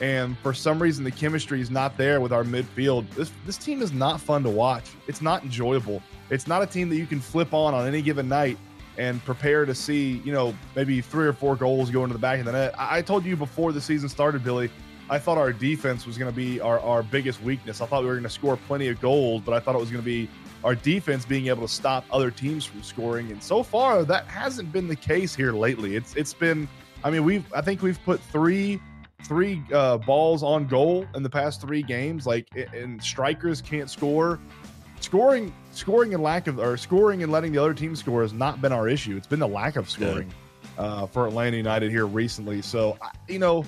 and 0.00 0.38
for 0.38 0.54
some 0.54 0.80
reason 0.80 1.04
the 1.04 1.10
chemistry 1.10 1.60
is 1.60 1.70
not 1.70 1.96
there 1.96 2.20
with 2.20 2.32
our 2.32 2.44
midfield, 2.44 3.10
this 3.10 3.32
this 3.44 3.58
team 3.58 3.82
is 3.82 3.92
not 3.92 4.20
fun 4.20 4.42
to 4.44 4.50
watch. 4.50 4.90
It's 5.08 5.20
not 5.20 5.42
enjoyable. 5.42 6.00
It's 6.30 6.46
not 6.46 6.62
a 6.62 6.66
team 6.66 6.88
that 6.90 6.96
you 6.96 7.06
can 7.06 7.20
flip 7.20 7.52
on 7.54 7.74
on 7.74 7.86
any 7.86 8.02
given 8.02 8.28
night 8.28 8.56
and 8.98 9.24
prepare 9.24 9.64
to 9.66 9.74
see, 9.74 10.22
you 10.24 10.32
know, 10.32 10.54
maybe 10.74 11.00
three 11.00 11.26
or 11.26 11.32
four 11.32 11.56
goals 11.56 11.90
go 11.90 12.02
into 12.02 12.14
the 12.14 12.18
back 12.18 12.38
of 12.38 12.46
the 12.46 12.52
net. 12.52 12.78
I, 12.78 12.98
I 12.98 13.02
told 13.02 13.24
you 13.24 13.36
before 13.36 13.72
the 13.72 13.80
season 13.80 14.08
started, 14.08 14.42
Billy. 14.42 14.70
I 15.08 15.18
thought 15.18 15.38
our 15.38 15.52
defense 15.52 16.06
was 16.06 16.18
going 16.18 16.30
to 16.30 16.36
be 16.36 16.60
our, 16.60 16.80
our 16.80 17.02
biggest 17.02 17.40
weakness. 17.42 17.80
I 17.80 17.86
thought 17.86 18.02
we 18.02 18.08
were 18.08 18.14
going 18.14 18.24
to 18.24 18.30
score 18.30 18.56
plenty 18.56 18.88
of 18.88 19.00
goals, 19.00 19.42
but 19.44 19.54
I 19.54 19.60
thought 19.60 19.76
it 19.76 19.78
was 19.78 19.90
going 19.90 20.02
to 20.02 20.04
be 20.04 20.28
our 20.64 20.74
defense 20.74 21.24
being 21.24 21.46
able 21.46 21.62
to 21.62 21.72
stop 21.72 22.04
other 22.10 22.30
teams 22.30 22.64
from 22.64 22.82
scoring. 22.82 23.30
And 23.30 23.40
so 23.40 23.62
far, 23.62 24.04
that 24.04 24.26
hasn't 24.26 24.72
been 24.72 24.88
the 24.88 24.96
case 24.96 25.34
here 25.34 25.52
lately. 25.52 25.94
It's 25.94 26.16
it's 26.16 26.34
been, 26.34 26.68
I 27.04 27.10
mean, 27.10 27.24
we've 27.24 27.44
I 27.52 27.60
think 27.60 27.82
we've 27.82 28.02
put 28.04 28.20
three 28.20 28.80
three 29.24 29.62
uh, 29.72 29.98
balls 29.98 30.42
on 30.42 30.66
goal 30.66 31.06
in 31.14 31.22
the 31.22 31.30
past 31.30 31.60
three 31.60 31.82
games. 31.82 32.26
Like, 32.26 32.48
and 32.74 33.02
strikers 33.02 33.62
can't 33.62 33.88
score. 33.88 34.40
Scoring, 35.00 35.54
scoring 35.76 36.14
and 36.14 36.22
lack 36.22 36.46
of, 36.46 36.58
or 36.58 36.76
scoring 36.76 37.22
and 37.22 37.30
letting 37.30 37.52
the 37.52 37.58
other 37.58 37.74
team 37.74 37.94
score 37.94 38.22
has 38.22 38.32
not 38.32 38.60
been 38.60 38.72
our 38.72 38.88
issue. 38.88 39.16
It's 39.16 39.26
been 39.26 39.40
the 39.40 39.48
lack 39.48 39.76
of 39.76 39.88
scoring 39.88 40.32
uh, 40.78 41.06
for 41.06 41.26
Atlanta 41.26 41.56
United 41.56 41.90
here 41.90 42.06
recently. 42.06 42.62
So, 42.62 42.98
you 43.28 43.38
know, 43.38 43.64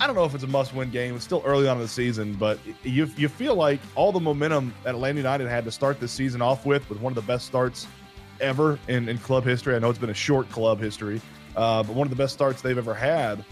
I 0.00 0.06
don't 0.06 0.16
know 0.16 0.24
if 0.24 0.34
it's 0.34 0.44
a 0.44 0.48
must-win 0.48 0.90
game. 0.90 1.14
It's 1.14 1.24
still 1.24 1.42
early 1.44 1.68
on 1.68 1.76
in 1.76 1.82
the 1.82 1.88
season, 1.88 2.34
but 2.34 2.58
you 2.82 3.08
you 3.16 3.28
feel 3.28 3.54
like 3.54 3.78
all 3.94 4.10
the 4.10 4.20
momentum 4.20 4.74
that 4.82 4.96
Atlanta 4.96 5.18
United 5.18 5.48
had 5.48 5.64
to 5.64 5.70
start 5.70 6.00
this 6.00 6.10
season 6.10 6.42
off 6.42 6.66
with 6.66 6.88
was 6.90 6.98
one 6.98 7.12
of 7.12 7.14
the 7.14 7.22
best 7.22 7.46
starts 7.46 7.86
ever 8.40 8.80
in, 8.88 9.08
in 9.08 9.18
club 9.18 9.44
history. 9.44 9.76
I 9.76 9.78
know 9.78 9.90
it's 9.90 10.00
been 10.00 10.10
a 10.10 10.14
short 10.14 10.50
club 10.50 10.80
history, 10.80 11.20
uh, 11.54 11.84
but 11.84 11.94
one 11.94 12.06
of 12.06 12.10
the 12.10 12.16
best 12.16 12.34
starts 12.34 12.62
they've 12.62 12.76
ever 12.76 12.94
had. 12.94 13.44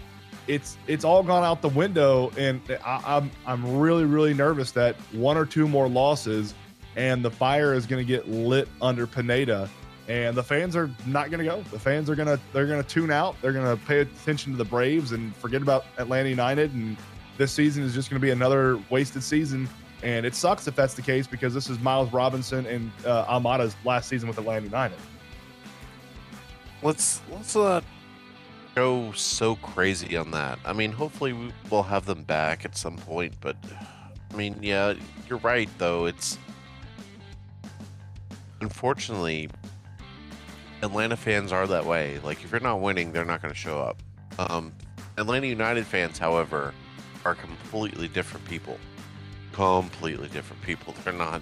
It's 0.47 0.77
it's 0.87 1.05
all 1.05 1.23
gone 1.23 1.45
out 1.45 1.61
the 1.61 1.69
window, 1.69 2.31
and 2.37 2.59
I, 2.83 3.01
I'm 3.05 3.31
I'm 3.45 3.77
really 3.77 4.03
really 4.03 4.33
nervous 4.33 4.71
that 4.71 4.95
one 5.13 5.37
or 5.37 5.45
two 5.45 5.69
more 5.69 5.87
losses, 5.87 6.53
and 6.95 7.23
the 7.23 7.31
fire 7.31 7.73
is 7.73 7.85
going 7.85 8.05
to 8.05 8.07
get 8.07 8.27
lit 8.29 8.67
under 8.81 9.07
Pineda 9.07 9.69
and 10.07 10.35
the 10.35 10.43
fans 10.43 10.75
are 10.75 10.89
not 11.05 11.31
going 11.31 11.39
to 11.39 11.49
go. 11.49 11.63
The 11.71 11.79
fans 11.79 12.09
are 12.09 12.15
going 12.15 12.27
to 12.27 12.39
they're 12.51 12.65
going 12.65 12.83
to 12.83 12.87
tune 12.87 13.11
out. 13.11 13.35
They're 13.41 13.53
going 13.53 13.77
to 13.77 13.85
pay 13.85 13.99
attention 13.99 14.51
to 14.51 14.57
the 14.57 14.65
Braves 14.65 15.13
and 15.13 15.33
forget 15.37 15.61
about 15.61 15.85
Atlanta 15.97 16.27
United. 16.27 16.73
And 16.73 16.97
this 17.37 17.51
season 17.51 17.83
is 17.83 17.93
just 17.93 18.09
going 18.09 18.19
to 18.19 18.25
be 18.25 18.31
another 18.31 18.77
wasted 18.89 19.23
season. 19.23 19.69
And 20.03 20.25
it 20.25 20.35
sucks 20.35 20.67
if 20.67 20.75
that's 20.75 20.95
the 20.95 21.01
case 21.01 21.27
because 21.27 21.53
this 21.53 21.69
is 21.69 21.79
Miles 21.79 22.11
Robinson 22.11 22.65
and 22.65 22.91
uh, 23.05 23.25
Almada's 23.25 23.75
last 23.85 24.09
season 24.09 24.27
with 24.27 24.37
Atlanta 24.37 24.65
United. 24.65 24.97
Let's 26.83 27.21
let's 27.31 27.55
not 27.55 27.83
go 28.75 29.11
so 29.13 29.55
crazy 29.57 30.17
on 30.17 30.31
that. 30.31 30.57
I 30.65 30.73
mean, 30.73 30.91
hopefully 30.91 31.53
we'll 31.69 31.83
have 31.83 32.05
them 32.05 32.23
back 32.23 32.65
at 32.65 32.75
some 32.75 32.97
point. 32.97 33.33
But 33.39 33.55
I 34.31 34.35
mean, 34.35 34.57
yeah, 34.61 34.95
you're 35.29 35.39
right 35.39 35.69
though. 35.77 36.05
It's 36.07 36.37
unfortunately 38.61 39.49
Atlanta 40.81 41.17
fans 41.17 41.51
are 41.51 41.67
that 41.67 41.85
way. 41.85 42.19
Like 42.23 42.43
if 42.43 42.51
you're 42.51 42.61
not 42.61 42.81
winning, 42.81 43.11
they're 43.11 43.25
not 43.25 43.41
going 43.41 43.53
to 43.53 43.59
show 43.59 43.79
up. 43.79 44.01
Um, 44.39 44.73
Atlanta 45.17 45.47
United 45.47 45.85
fans, 45.85 46.17
however, 46.17 46.73
are 47.25 47.35
completely 47.35 48.07
different 48.07 48.45
people. 48.45 48.77
Completely 49.51 50.29
different 50.29 50.61
people. 50.63 50.95
They're 51.03 51.13
not. 51.13 51.41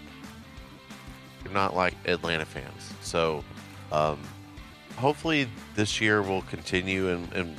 They're 1.43 1.53
not 1.53 1.75
like 1.75 1.93
Atlanta 2.05 2.45
fans. 2.45 2.93
So, 3.01 3.43
um, 3.93 4.19
hopefully 4.97 5.47
this 5.75 6.01
year 6.01 6.21
will 6.21 6.41
continue 6.43 7.09
and, 7.09 7.31
and 7.31 7.55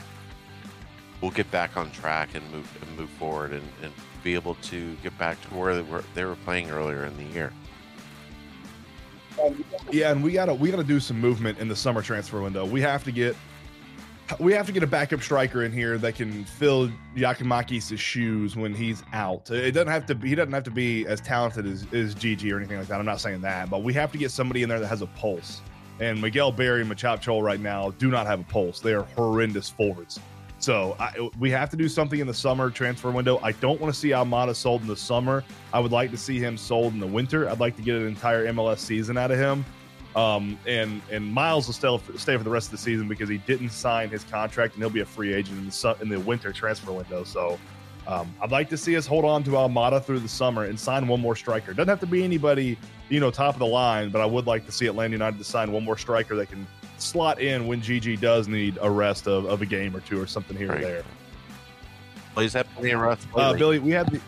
we'll 1.23 1.31
get 1.31 1.51
back 1.51 1.79
on 1.79 1.91
track 1.91 2.35
and 2.35 2.45
move 2.53 2.71
and 2.83 2.99
move 2.99 3.09
forward 3.11 3.53
and, 3.53 3.67
and 3.83 3.93
be 4.23 4.35
able 4.35 4.57
to 4.57 4.95
get 4.97 5.17
back 5.17 5.41
to 5.43 5.49
where 5.55 5.75
they 5.77 5.83
were, 5.83 6.05
they 6.15 6.25
were 6.25 6.37
playing 6.37 6.71
earlier 6.71 7.07
in 7.07 7.17
the 7.17 7.25
year. 7.25 7.55
Yeah, 9.91 10.13
and 10.13 10.23
we 10.23 10.33
gotta 10.33 10.55
we 10.55 10.71
gotta 10.71 10.85
do 10.85 11.01
some 11.01 11.21
movement 11.21 11.59
in 11.59 11.69
the 11.69 11.77
summer 11.77 12.03
transfer 12.03 12.41
window. 12.41 12.65
We 12.65 12.81
have 12.81 13.05
to 13.05 13.13
get 13.13 13.37
we 14.39 14.53
have 14.53 14.67
to 14.67 14.73
get 14.73 14.83
a 14.83 14.87
backup 14.87 15.23
striker 15.23 15.65
in 15.65 15.73
here 15.73 15.99
that 15.99 16.15
can 16.15 16.45
fill 16.45 16.91
Giakoumakis' 17.17 17.99
shoes 17.99 18.55
when 18.57 18.75
he's 18.75 19.03
out. 19.13 19.51
It 19.51 19.73
doesn't 19.73 19.89
have 19.89 20.07
to 20.07 20.15
be 20.15 20.29
he 20.29 20.35
doesn't 20.35 20.53
have 20.53 20.65
to 20.65 20.71
be 20.71 21.07
as 21.07 21.21
talented 21.21 21.67
as, 21.67 21.87
as 21.93 22.15
Gigi 22.15 22.53
or 22.53 22.59
anything 22.59 22.79
like 22.79 22.87
that. 22.89 23.01
I'm 23.01 23.07
not 23.07 23.21
saying 23.21 23.41
that, 23.41 23.71
but 23.71 23.83
we 23.83 23.93
have 23.95 24.13
to 24.13 24.19
get 24.19 24.31
somebody 24.31 24.63
in 24.63 24.69
there 24.69 24.81
that 24.81 24.89
has 24.89 25.03
a 25.03 25.07
pulse. 25.07 25.61
And 25.99 26.21
Miguel 26.21 26.53
Berry 26.53 26.81
and 26.81 26.91
Machop 26.91 27.23
Chol 27.23 27.43
right 27.43 27.61
now 27.61 27.91
do 27.93 28.11
not 28.11 28.27
have 28.27 28.41
a 28.41 28.45
pulse. 28.45 28.81
They 28.81 28.95
are 28.95 29.03
horrendous 29.03 29.69
forwards. 29.69 30.21
So 30.61 30.95
I, 31.01 31.31
we 31.39 31.51
have 31.51 31.71
to 31.71 31.77
do 31.77 31.89
something 31.89 32.21
in 32.21 32.27
the 32.27 32.35
summer 32.35 32.71
transfer 32.71 33.11
window. 33.11 33.41
I 33.43 33.53
don't 33.53 33.81
want 33.81 33.93
to 33.93 33.99
see 33.99 34.11
Almada 34.11 34.55
sold 34.55 34.83
in 34.83 34.89
the 34.89 34.97
summer. 34.97 35.43
I 35.73 35.81
would 35.81 35.91
like 35.91 36.11
to 36.11 36.19
see 36.19 36.39
him 36.39 36.59
sold 36.59 36.93
in 36.93 37.01
the 37.01 37.07
winter. 37.07 37.49
I'd 37.49 37.61
like 37.61 37.77
to 37.77 37.83
get 37.83 37.97
an 37.97 38.07
entire 38.07 38.47
MLS 38.53 38.79
season 38.79 39.17
out 39.17 39.31
of 39.31 39.39
him. 39.39 39.65
Um, 40.17 40.59
and 40.67 41.01
and 41.11 41.25
Miles 41.33 41.67
will 41.67 41.75
still 41.75 42.03
stay 42.17 42.37
for 42.37 42.43
the 42.43 42.51
rest 42.51 42.67
of 42.67 42.73
the 42.73 42.79
season 42.79 43.09
because 43.09 43.29
he 43.29 43.39
didn't 43.39 43.71
sign 43.71 44.11
his 44.11 44.25
contract 44.25 44.75
and 44.75 44.83
he'll 44.83 44.91
be 44.91 45.01
a 45.01 45.07
free 45.07 45.33
agent 45.33 45.59
in 45.59 45.69
the 45.69 45.97
in 46.03 46.09
the 46.09 46.21
winter 46.21 46.53
transfer 46.53 46.93
window. 46.93 47.25
So 47.25 47.59
um, 48.07 48.35
I'd 48.43 48.51
like 48.51 48.69
to 48.71 48.77
see 48.77 48.97
us 48.97 49.07
hold 49.07 49.25
on 49.25 49.45
to 49.45 49.51
Almada 49.51 50.03
through 50.05 50.19
the 50.19 50.29
summer 50.29 50.65
and 50.65 50.79
sign 50.79 51.07
one 51.07 51.21
more 51.21 51.37
striker. 51.37 51.73
Doesn't 51.73 51.89
have 51.89 52.01
to 52.01 52.07
be 52.07 52.25
anybody 52.25 52.77
you 53.09 53.21
know 53.21 53.31
top 53.31 53.55
of 53.55 53.61
the 53.61 53.67
line, 53.67 54.11
but 54.11 54.21
I 54.21 54.27
would 54.27 54.47
like 54.47 54.67
to 54.67 54.73
see 54.73 54.87
Atlanta 54.87 55.13
United 55.13 55.39
to 55.39 55.45
sign 55.45 55.73
one 55.73 55.85
more 55.85 55.97
striker 55.97 56.37
that 56.37 56.51
can 56.51 56.67
slot 57.03 57.41
in 57.41 57.67
when 57.67 57.81
GG 57.81 58.21
does 58.21 58.49
need 58.49 58.79
a 58.81 58.91
rest 58.91 59.27
of, 59.27 59.45
of 59.47 59.63
a 59.63 59.67
game 59.67 59.95
or 59.97 60.01
two 60.01 60.21
or 60.21 60.27
something 60.27 60.57
here 60.57 60.69
right. 60.69 60.79
or 60.79 60.85
there. 60.85 61.05
Well, 62.35 62.43
he's 62.43 62.53
had 62.53 62.67
plenty 62.75 62.91
of 62.91 63.01
rest. 63.01 63.27
Uh, 63.35 63.55
Billy, 63.55 63.79
we 63.79 63.91
had 63.93 64.11
the. 64.11 64.21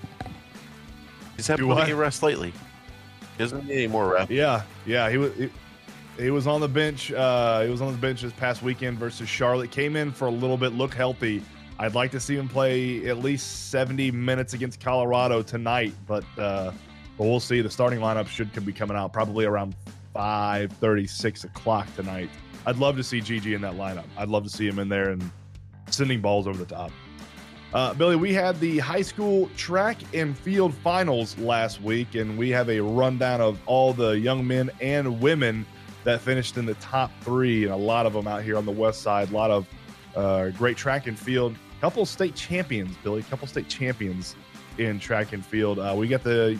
He's 1.37 1.47
had 1.47 1.59
plenty 1.59 1.93
of 1.93 1.99
rest 1.99 2.23
lately. 2.23 2.51
He 2.51 3.39
doesn't 3.39 3.67
need 3.67 3.75
any 3.75 3.87
more 3.87 4.13
rest. 4.13 4.31
Yeah, 4.31 4.63
yeah. 4.87 5.11
He 5.11 5.19
was. 5.19 5.35
He, 5.35 5.51
he 6.19 6.31
was 6.31 6.47
on 6.47 6.61
the 6.61 6.69
bench. 6.69 7.13
Uh, 7.13 7.63
he 7.63 7.71
was 7.71 7.81
on 7.81 7.93
the 7.93 7.99
bench 7.99 8.23
this 8.23 8.33
past 8.33 8.63
weekend 8.63 8.99
versus 8.99 9.29
Charlotte. 9.29 9.71
Came 9.71 9.97
in 9.97 10.13
for 10.13 10.27
a 10.27 10.31
little 10.31 10.59
bit, 10.59 10.73
looked 10.73 10.95
healthy. 10.95 11.43
I'd 11.79 11.95
like 11.95 12.11
to 12.13 12.21
see 12.21 12.37
him 12.37 12.49
play 12.49 13.09
at 13.09 13.19
least 13.19 13.71
70 13.71 14.11
minutes 14.11 14.53
against 14.53 14.79
Colorado 14.79 15.43
tonight, 15.43 15.95
but 16.07 16.25
uh, 16.39 16.71
but 17.17 17.25
we'll 17.25 17.41
see. 17.41 17.61
The 17.61 17.71
starting 17.71 18.01
lineup 18.01 18.29
should 18.29 18.53
be 18.65 18.73
coming 18.73 18.97
out 18.97 19.13
probably 19.13 19.47
around 19.47 19.75
5 20.15 20.73
36 20.73 21.45
o'clock 21.45 21.87
tonight. 21.97 22.31
I'd 22.67 22.77
love 22.77 22.97
to 22.97 23.03
see 23.03 23.21
Gigi 23.21 23.55
in 23.55 23.61
that 23.63 23.75
lineup. 23.75 24.05
I'd 24.17 24.29
love 24.29 24.45
to 24.45 24.51
see 24.51 24.67
him 24.67 24.79
in 24.79 24.89
there 24.89 25.11
and 25.11 25.31
sending 25.89 26.21
balls 26.21 26.47
over 26.47 26.59
the 26.59 26.75
top. 26.75 26.91
Uh, 27.75 27.95
Billy, 27.95 28.17
we 28.17 28.35
had 28.35 28.61
the 28.61 28.79
high 28.79 29.01
school 29.01 29.49
track 29.57 29.97
and 30.15 30.37
field 30.37 30.75
finals 30.75 31.39
last 31.39 31.81
week, 31.81 32.15
and 32.15 32.37
we 32.37 32.51
have 32.51 32.69
a 32.69 32.81
rundown 32.81 33.41
of 33.41 33.59
all 33.67 33.95
the 33.95 34.11
young 34.11 34.47
men 34.47 34.71
and 34.81 35.21
women 35.21 35.65
that 36.05 36.21
finished 36.21 36.57
in 36.59 36.67
the 36.67 36.75
top 36.75 37.11
three, 37.23 37.65
and 37.65 37.73
a 37.73 37.77
lot 37.77 38.05
of 38.05 38.13
them 38.13 38.27
out 38.27 38.43
here 38.43 38.59
on 38.59 38.67
the 38.67 38.73
west 38.73 39.01
side. 39.01 39.31
A 39.31 39.35
lot 39.35 39.51
of 39.51 39.67
uh, 40.15 40.51
great 40.51 40.77
track 40.77 41.07
and 41.07 41.19
field. 41.19 41.57
Couple 41.81 42.05
state 42.05 42.35
champions, 42.35 42.95
Billy. 43.03 43.23
Couple 43.23 43.49
state 43.49 43.69
champions 43.69 44.37
in 44.79 45.01
track 45.01 45.33
and 45.33 45.45
field. 45.45 45.79
Uh, 45.79 45.95
we 45.97 46.09
got 46.09 46.23
the 46.23 46.59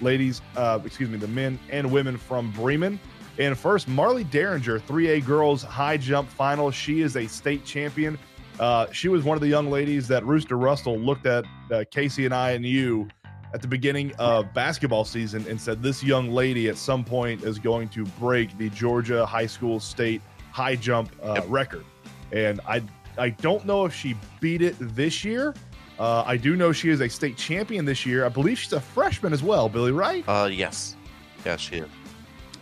ladies, 0.00 0.40
uh, 0.56 0.78
excuse 0.84 1.08
me, 1.10 1.18
the 1.18 1.28
men 1.28 1.58
and 1.70 1.90
women 1.90 2.16
from 2.16 2.52
Bremen 2.52 3.00
and 3.38 3.56
first, 3.56 3.86
Marley 3.86 4.24
Derringer, 4.24 4.80
3A 4.80 5.24
girls 5.24 5.62
high 5.62 5.96
jump 5.96 6.28
final. 6.28 6.70
She 6.70 7.02
is 7.02 7.16
a 7.16 7.26
state 7.26 7.64
champion. 7.64 8.18
Uh, 8.58 8.90
she 8.90 9.08
was 9.08 9.22
one 9.22 9.36
of 9.36 9.40
the 9.40 9.48
young 9.48 9.70
ladies 9.70 10.08
that 10.08 10.26
Rooster 10.26 10.58
Russell 10.58 10.98
looked 10.98 11.26
at 11.26 11.44
uh, 11.70 11.84
Casey 11.90 12.24
and 12.24 12.34
I 12.34 12.50
and 12.50 12.64
you 12.64 13.08
at 13.54 13.62
the 13.62 13.68
beginning 13.68 14.12
of 14.18 14.52
basketball 14.52 15.04
season 15.04 15.46
and 15.48 15.60
said 15.60 15.82
this 15.82 16.02
young 16.02 16.30
lady 16.30 16.68
at 16.68 16.76
some 16.76 17.04
point 17.04 17.44
is 17.44 17.58
going 17.58 17.88
to 17.90 18.04
break 18.04 18.56
the 18.58 18.68
Georgia 18.70 19.24
high 19.24 19.46
school 19.46 19.78
state 19.78 20.20
high 20.50 20.74
jump 20.74 21.12
uh, 21.22 21.34
yep. 21.36 21.44
record. 21.48 21.84
And 22.32 22.60
I 22.66 22.82
I 23.16 23.30
don't 23.30 23.64
know 23.64 23.84
if 23.84 23.94
she 23.94 24.16
beat 24.40 24.62
it 24.62 24.74
this 24.80 25.24
year. 25.24 25.54
Uh, 25.98 26.24
I 26.26 26.36
do 26.36 26.56
know 26.56 26.72
she 26.72 26.90
is 26.90 27.00
a 27.00 27.08
state 27.08 27.36
champion 27.36 27.84
this 27.84 28.04
year. 28.04 28.24
I 28.24 28.28
believe 28.28 28.58
she's 28.58 28.72
a 28.72 28.80
freshman 28.80 29.32
as 29.32 29.42
well, 29.42 29.68
Billy, 29.68 29.92
right? 29.92 30.24
Uh, 30.28 30.48
yes. 30.50 30.96
Yes, 31.44 31.60
she 31.60 31.76
is 31.76 31.88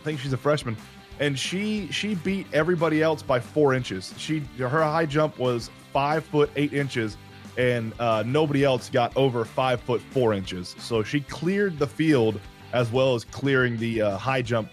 think 0.07 0.19
she's 0.19 0.33
a 0.33 0.37
freshman, 0.37 0.77
and 1.19 1.37
she 1.37 1.91
she 1.91 2.15
beat 2.15 2.47
everybody 2.53 3.01
else 3.03 3.21
by 3.21 3.39
four 3.39 3.73
inches. 3.73 4.13
She 4.17 4.39
her 4.57 4.81
high 4.81 5.05
jump 5.05 5.37
was 5.37 5.69
five 5.91 6.23
foot 6.25 6.49
eight 6.55 6.73
inches, 6.73 7.17
and 7.57 7.93
uh, 7.99 8.23
nobody 8.25 8.63
else 8.63 8.89
got 8.89 9.15
over 9.17 9.43
five 9.43 9.81
foot 9.81 10.01
four 10.11 10.33
inches. 10.33 10.75
So 10.79 11.03
she 11.03 11.19
cleared 11.21 11.77
the 11.77 11.87
field 11.87 12.39
as 12.71 12.89
well 12.91 13.15
as 13.15 13.25
clearing 13.25 13.77
the 13.77 14.01
uh, 14.01 14.17
high 14.17 14.41
jump 14.41 14.69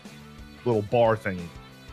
little 0.65 0.83
bar 0.83 1.17
thingy. 1.17 1.49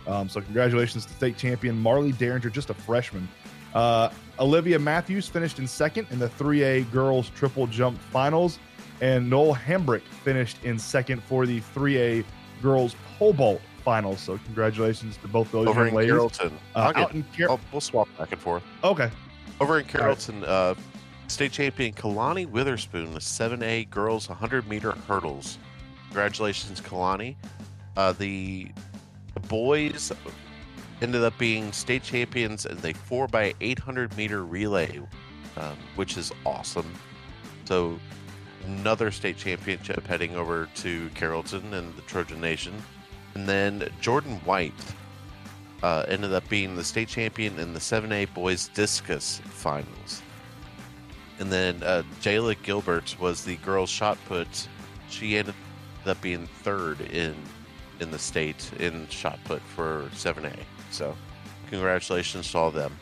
Um, 0.07 0.29
so 0.29 0.41
congratulations 0.41 1.05
to 1.07 1.13
state 1.13 1.37
champion 1.37 1.77
Marley 1.79 2.11
Derringer, 2.11 2.49
just 2.49 2.69
a 2.69 2.73
freshman. 2.73 3.27
Uh, 3.73 4.09
Olivia 4.39 4.77
Matthews 4.77 5.27
finished 5.27 5.57
in 5.59 5.67
second 5.67 6.07
in 6.11 6.19
the 6.19 6.29
3A 6.29 6.91
girls 6.91 7.29
triple 7.29 7.67
jump 7.67 7.97
finals, 8.11 8.59
and 8.99 9.29
Noel 9.29 9.55
Hembrick 9.55 10.01
finished 10.23 10.57
in 10.63 10.77
second 10.77 11.23
for 11.23 11.45
the 11.45 11.61
3A 11.61 12.25
girls 12.61 12.95
pole 13.17 13.33
vault 13.33 13.61
finals. 13.83 14.19
So 14.21 14.37
congratulations 14.45 15.17
to 15.17 15.27
both 15.27 15.51
those 15.51 15.67
Over 15.67 15.81
young 15.81 15.89
in 15.89 15.95
ladies. 15.95 16.11
Carrollton. 16.11 16.57
Uh, 16.75 16.93
out 16.95 17.13
in 17.13 17.23
Car- 17.37 17.49
I'll- 17.51 17.59
we'll 17.71 17.81
swap 17.81 18.07
back 18.17 18.31
and 18.31 18.39
forth. 18.41 18.63
okay. 18.83 19.09
Over 19.59 19.79
in 19.79 19.85
Carrollton, 19.85 20.43
uh, 20.43 20.73
state 21.27 21.51
champion 21.51 21.93
Kalani 21.93 22.47
Witherspoon, 22.47 23.13
the 23.13 23.19
7A 23.21 23.85
girls 23.91 24.27
100 24.29 24.67
meter 24.67 24.93
hurdles. 25.07 25.57
Congratulations, 26.07 26.81
Kalani. 26.81 27.35
Uh, 27.95 28.11
the, 28.13 28.67
the 29.33 29.39
boys 29.41 30.11
ended 31.01 31.23
up 31.23 31.37
being 31.37 31.71
state 31.71 32.01
champions 32.03 32.65
in 32.65 32.75
the 32.81 32.93
4x 32.93 33.53
800 33.61 34.15
meter 34.17 34.43
relay, 34.45 34.99
um, 35.57 35.77
which 35.95 36.17
is 36.17 36.31
awesome. 36.45 36.91
So, 37.65 37.99
another 38.65 39.11
state 39.11 39.37
championship 39.37 40.05
heading 40.07 40.35
over 40.35 40.67
to 40.75 41.09
Carrollton 41.15 41.73
and 41.73 41.95
the 41.95 42.01
Trojan 42.03 42.41
Nation. 42.41 42.73
And 43.35 43.47
then 43.47 43.89
Jordan 44.01 44.39
White 44.45 44.73
uh, 45.83 46.05
ended 46.07 46.33
up 46.33 46.47
being 46.49 46.75
the 46.75 46.83
state 46.83 47.07
champion 47.07 47.57
in 47.59 47.73
the 47.73 47.79
7A 47.79 48.33
boys 48.33 48.67
discus 48.69 49.41
finals. 49.45 50.21
And 51.39 51.51
then 51.51 51.81
uh, 51.81 52.03
Jayla 52.21 52.61
Gilbert 52.61 53.15
was 53.19 53.43
the 53.43 53.55
girls 53.57 53.89
shot 53.89 54.17
put. 54.27 54.67
She 55.09 55.37
ended 55.37 55.55
up 56.05 56.21
being 56.21 56.47
third 56.47 57.01
in 57.01 57.35
in 57.99 58.09
the 58.09 58.19
state 58.19 58.71
in 58.79 59.07
shot 59.09 59.39
put 59.43 59.61
for 59.61 60.09
7A. 60.15 60.55
So, 60.89 61.15
congratulations 61.69 62.51
to 62.51 62.57
all 62.57 62.67
of 62.69 62.73
them. 62.73 62.97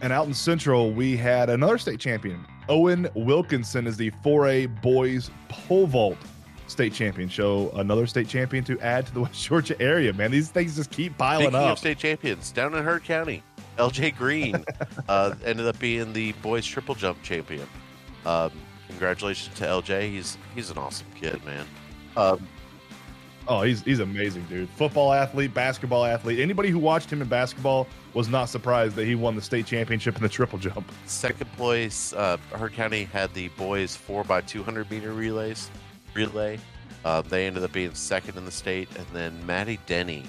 And 0.00 0.12
out 0.12 0.26
in 0.26 0.34
Central, 0.34 0.92
we 0.92 1.16
had 1.16 1.50
another 1.50 1.78
state 1.78 2.00
champion. 2.00 2.44
Owen 2.68 3.08
Wilkinson 3.14 3.86
is 3.86 3.96
the 3.96 4.10
4A 4.24 4.80
boys 4.82 5.30
pole 5.48 5.86
vault 5.86 6.18
state 6.66 6.92
champion. 6.94 7.28
So 7.28 7.70
another 7.72 8.06
state 8.06 8.28
champion 8.28 8.64
to 8.64 8.78
add 8.80 9.06
to 9.06 9.14
the 9.14 9.20
West 9.22 9.44
Georgia 9.44 9.80
area. 9.80 10.12
Man, 10.12 10.30
these 10.30 10.50
things 10.50 10.76
just 10.76 10.90
keep 10.90 11.16
piling 11.18 11.46
Speaking 11.48 11.60
up. 11.60 11.72
of 11.72 11.78
state 11.78 11.98
champions, 11.98 12.50
down 12.50 12.74
in 12.74 12.82
Heard 12.82 13.04
County, 13.04 13.42
LJ 13.78 14.16
Green 14.16 14.64
uh, 15.08 15.34
ended 15.44 15.66
up 15.66 15.78
being 15.78 16.12
the 16.12 16.32
boys 16.34 16.66
triple 16.66 16.94
jump 16.94 17.22
champion. 17.22 17.66
Um, 18.24 18.50
congratulations 18.88 19.56
to 19.58 19.64
LJ. 19.64 20.10
He's 20.10 20.38
he's 20.54 20.70
an 20.70 20.78
awesome 20.78 21.06
kid, 21.14 21.44
man. 21.44 21.66
Um, 22.16 22.46
Oh, 23.48 23.62
he's 23.62 23.82
he's 23.82 23.98
amazing, 23.98 24.44
dude. 24.44 24.68
Football 24.70 25.12
athlete, 25.12 25.52
basketball 25.52 26.04
athlete. 26.04 26.38
Anybody 26.38 26.70
who 26.70 26.78
watched 26.78 27.12
him 27.12 27.20
in 27.20 27.28
basketball 27.28 27.88
was 28.14 28.28
not 28.28 28.48
surprised 28.48 28.94
that 28.96 29.04
he 29.04 29.14
won 29.14 29.34
the 29.34 29.42
state 29.42 29.66
championship 29.66 30.16
in 30.16 30.22
the 30.22 30.28
triple 30.28 30.58
jump. 30.58 30.90
second 31.06 31.50
place, 31.52 32.12
uh, 32.12 32.36
County 32.74 33.04
had 33.04 33.34
the 33.34 33.48
boys 33.48 33.96
four 33.96 34.22
by 34.22 34.40
two 34.42 34.62
hundred 34.62 34.90
meter 34.90 35.12
relays 35.12 35.70
relay. 36.14 36.58
Uh, 37.04 37.20
they 37.22 37.46
ended 37.46 37.64
up 37.64 37.72
being 37.72 37.92
second 37.94 38.36
in 38.36 38.44
the 38.44 38.50
state, 38.50 38.88
and 38.96 39.06
then 39.12 39.44
Maddie 39.44 39.80
Denny 39.86 40.22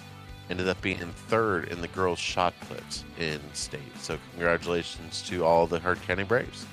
ended 0.50 0.68
up 0.68 0.82
being 0.82 0.98
third 1.28 1.70
in 1.70 1.82
the 1.82 1.88
girls 1.90 2.18
shot 2.18 2.54
put 2.68 3.04
in 3.20 3.40
state. 3.54 3.82
So 4.00 4.18
congratulations 4.32 5.22
to 5.30 5.46
all 5.46 5.68
the 5.68 5.80
Heard 5.80 6.02
County 6.02 6.24
Braves. 6.24 6.66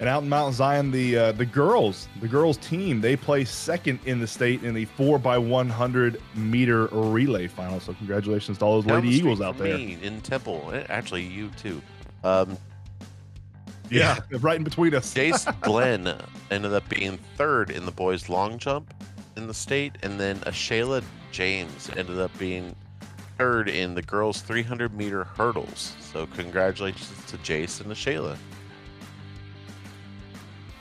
And 0.00 0.08
out 0.08 0.22
in 0.22 0.30
Mount 0.30 0.54
Zion, 0.54 0.90
the 0.90 1.16
uh, 1.16 1.32
the 1.32 1.44
girls, 1.44 2.08
the 2.22 2.26
girls 2.28 2.56
team, 2.56 3.02
they 3.02 3.16
play 3.16 3.44
second 3.44 4.00
in 4.06 4.18
the 4.18 4.26
state 4.26 4.64
in 4.64 4.72
the 4.74 4.86
four 4.86 5.18
by 5.18 5.36
one 5.36 5.68
hundred 5.68 6.20
meter 6.34 6.86
relay 6.86 7.46
final. 7.46 7.80
So 7.80 7.92
congratulations 7.92 8.56
to 8.58 8.64
all 8.64 8.76
those 8.80 8.86
Down 8.86 9.02
Lady 9.02 9.14
Eagles 9.14 9.42
out 9.42 9.58
there. 9.58 9.76
in 9.76 10.20
Temple. 10.22 10.70
Eh, 10.72 10.86
Actually, 10.88 11.24
you 11.24 11.50
too. 11.50 11.82
Um, 12.24 12.56
Yeah, 13.90 14.18
right 14.40 14.56
in 14.56 14.64
between 14.64 14.94
us. 14.94 15.12
Jace 15.12 15.44
Glenn 15.60 16.16
ended 16.50 16.72
up 16.72 16.88
being 16.88 17.18
third 17.36 17.68
in 17.70 17.84
the 17.84 17.92
boys' 17.92 18.30
long 18.30 18.56
jump 18.56 18.94
in 19.36 19.46
the 19.46 19.54
state, 19.54 19.96
and 20.02 20.18
then 20.18 20.38
Ashayla 20.40 21.04
James 21.30 21.90
ended 21.94 22.18
up 22.18 22.36
being 22.38 22.74
third 23.36 23.68
in 23.68 23.94
the 23.94 24.02
girls' 24.02 24.40
300 24.40 24.94
meter 24.94 25.24
hurdles. 25.24 25.94
So 26.00 26.26
congratulations 26.26 27.12
to 27.26 27.36
Jace 27.38 27.82
and 27.82 27.90
Ashayla. 27.92 28.38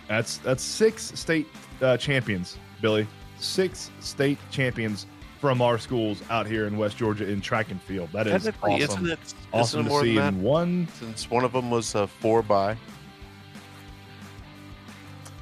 That's 0.09 0.37
that's 0.39 0.63
six 0.63 1.11
state 1.17 1.47
uh, 1.81 1.95
champions, 1.95 2.57
Billy. 2.81 3.07
Six 3.37 3.91
state 4.01 4.39
champions 4.51 5.05
from 5.39 5.61
our 5.61 5.77
schools 5.77 6.21
out 6.29 6.45
here 6.47 6.67
in 6.67 6.77
West 6.77 6.97
Georgia 6.97 7.29
in 7.29 7.39
track 7.39 7.71
and 7.71 7.81
field. 7.81 8.09
That 8.11 8.27
is 8.27 8.47
awesome. 8.61 8.75
isn't 8.75 9.09
it? 9.09 9.19
awesome 9.53 9.87
isn't 9.87 9.93
to 9.93 10.01
see 10.01 10.15
than 10.15 10.35
in 10.35 10.41
one. 10.41 10.87
Since 10.95 11.29
one 11.29 11.45
of 11.45 11.53
them 11.53 11.69
was 11.69 11.93
a 11.95 12.07
four 12.07 12.41
by. 12.41 12.75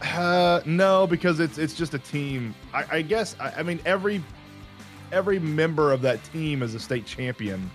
Uh, 0.01 0.61
no, 0.65 1.07
because 1.07 1.39
it's 1.39 1.57
it's 1.57 1.73
just 1.73 1.93
a 1.93 1.99
team. 1.99 2.53
I, 2.73 2.85
I 2.91 3.01
guess 3.01 3.37
I, 3.39 3.51
I 3.57 3.63
mean 3.63 3.79
every 3.85 4.21
every 5.13 5.39
member 5.39 5.93
of 5.93 6.01
that 6.01 6.21
team 6.25 6.61
is 6.61 6.75
a 6.75 6.79
state 6.79 7.05
champion, 7.05 7.71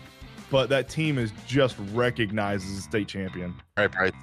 but 0.51 0.69
that 0.69 0.91
team 0.91 1.17
is 1.17 1.33
just 1.47 1.77
recognized 1.93 2.67
as 2.67 2.79
a 2.79 2.83
state 2.83 3.09
champion. 3.09 3.55
Right, 3.79 3.93
right. 3.97 4.15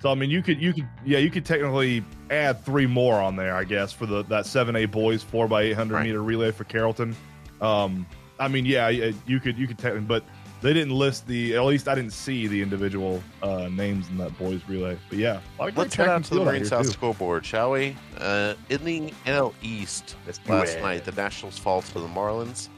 So 0.00 0.10
I 0.10 0.14
mean, 0.14 0.30
you 0.30 0.42
could 0.42 0.60
you 0.60 0.72
could 0.72 0.88
yeah 1.04 1.18
you 1.18 1.30
could 1.30 1.44
technically 1.44 2.04
add 2.30 2.64
three 2.64 2.86
more 2.86 3.14
on 3.20 3.34
there, 3.36 3.54
I 3.54 3.64
guess, 3.64 3.92
for 3.92 4.06
the 4.06 4.22
that 4.24 4.46
seven 4.46 4.76
A 4.76 4.86
boys 4.86 5.22
four 5.22 5.48
by 5.48 5.62
eight 5.62 5.72
hundred 5.74 5.94
Right. 5.94 6.06
meter 6.06 6.22
relay 6.22 6.50
for 6.52 6.64
Carrollton. 6.64 7.16
Um, 7.60 8.06
I 8.38 8.46
mean, 8.48 8.64
yeah, 8.64 8.88
yeah, 8.88 9.10
you 9.26 9.40
could 9.40 9.58
you 9.58 9.66
could 9.66 9.78
technically, 9.78 10.06
but 10.06 10.24
they 10.60 10.72
didn't 10.72 10.94
list 10.94 11.26
the 11.26 11.56
at 11.56 11.64
least 11.64 11.88
I 11.88 11.94
didn't 11.96 12.12
see 12.12 12.46
the 12.46 12.62
individual 12.62 13.20
uh, 13.42 13.68
names 13.68 14.08
in 14.08 14.18
that 14.18 14.36
boys 14.38 14.60
relay. 14.68 14.96
But 15.08 15.18
yeah, 15.18 15.40
a 15.58 15.62
lot 15.62 15.68
of 15.70 15.74
great 15.74 15.76
Let's 15.76 15.94
track 15.96 16.08
head 16.08 16.14
out 16.14 16.24
to 16.24 16.30
the 16.30 16.36
field 16.36 16.46
Marine 16.46 16.64
South 16.64 16.86
too. 16.86 16.92
scoreboard, 16.92 17.44
shall 17.44 17.72
we? 17.72 17.96
Uh, 18.18 18.54
in 18.70 18.84
the 18.84 19.12
NL 19.26 19.52
East 19.62 20.14
do 20.26 20.52
last 20.52 20.76
it. 20.76 20.82
night, 20.82 21.04
the 21.04 21.12
Nationals 21.12 21.58
fall 21.58 21.82
to 21.82 21.94
the 21.94 22.06
Marlins. 22.06 22.68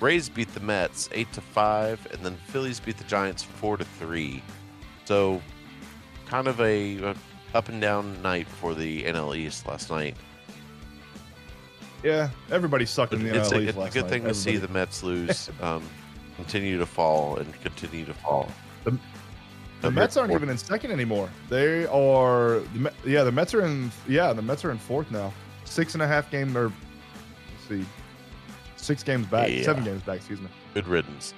Rays 0.00 0.28
beat 0.28 0.52
the 0.54 0.60
Mets 0.60 1.08
eight 1.12 1.32
to 1.32 1.40
five, 1.40 2.06
and 2.12 2.22
then 2.24 2.36
Phillies 2.48 2.78
beat 2.78 2.98
the 2.98 3.04
Giants 3.04 3.42
four 3.42 3.76
to 3.78 3.84
three. 3.84 4.42
So, 5.06 5.40
kind 6.28 6.46
of 6.46 6.60
a, 6.60 6.98
a 7.02 7.14
up 7.54 7.68
and 7.68 7.80
down 7.80 8.20
night 8.22 8.46
for 8.46 8.74
the 8.74 9.02
NL 9.04 9.36
East 9.36 9.66
last 9.66 9.90
night. 9.90 10.14
Yeah, 12.04 12.30
everybody 12.50 12.86
sucked 12.86 13.12
in 13.12 13.22
the 13.24 13.34
it's 13.34 13.48
NL 13.48 13.56
a, 13.56 13.60
East 13.60 13.76
it's 13.78 13.88
a 13.88 13.90
good 13.90 14.02
night. 14.04 14.10
thing 14.10 14.24
to 14.24 14.34
see 14.34 14.56
the 14.56 14.68
Mets 14.68 15.02
lose, 15.02 15.50
um, 15.60 15.82
continue 16.36 16.78
to 16.78 16.86
fall, 16.86 17.36
and 17.36 17.52
continue 17.62 18.04
to 18.04 18.14
fall. 18.14 18.48
The- 18.84 18.98
The 19.80 19.90
Mets 19.90 20.16
aren't 20.16 20.30
for- 20.32 20.36
even 20.38 20.48
in 20.48 20.58
second 20.58 20.92
anymore. 20.92 21.28
They 21.48 21.86
are, 21.86 22.60
yeah, 23.04 23.22
the 23.24 23.32
Mets 23.32 23.54
are 23.54 23.62
in, 23.64 23.90
yeah, 24.06 24.32
the 24.32 24.42
Mets 24.42 24.64
are 24.64 24.70
in 24.70 24.78
fourth 24.78 25.10
now. 25.10 25.32
Six 25.64 25.94
and 25.94 26.02
a 26.02 26.06
half 26.06 26.30
game, 26.30 26.56
or 26.56 26.64
let's 26.66 27.68
see, 27.68 27.84
six 28.76 29.02
games 29.02 29.26
back, 29.26 29.50
Yeah. 29.50 29.62
seven 29.62 29.84
games 29.84 30.02
back. 30.02 30.16
Excuse 30.16 30.40
me. 30.40 30.48
Good 30.74 30.86
riddance. 30.88 31.34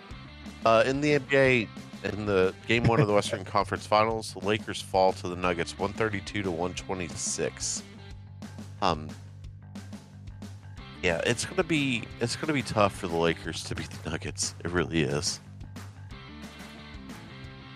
Uh, 0.66 0.82
in 0.86 1.00
the 1.00 1.18
NBA, 1.18 1.68
in 2.04 2.26
the 2.26 2.54
game 2.66 2.84
one 2.84 3.00
of 3.00 3.06
the 3.06 3.12
Western 3.12 3.44
Conference 3.56 3.86
Finals, 3.86 4.34
the 4.34 4.46
Lakers 4.46 4.80
fall 4.80 5.12
to 5.14 5.28
the 5.28 5.36
Nuggets, 5.36 5.78
one 5.78 5.92
thirty-two 5.92 6.42
to 6.42 6.50
one 6.50 6.74
twenty-six. 6.74 7.82
Um, 8.82 9.08
yeah, 11.02 11.20
it's 11.24 11.44
gonna 11.44 11.64
be 11.64 12.04
it's 12.20 12.36
gonna 12.36 12.52
be 12.52 12.62
tough 12.62 12.94
for 12.96 13.08
the 13.08 13.16
Lakers 13.16 13.64
to 13.64 13.74
beat 13.74 13.90
the 13.90 14.10
Nuggets. 14.10 14.54
It 14.64 14.70
really 14.70 15.02
is. 15.02 15.40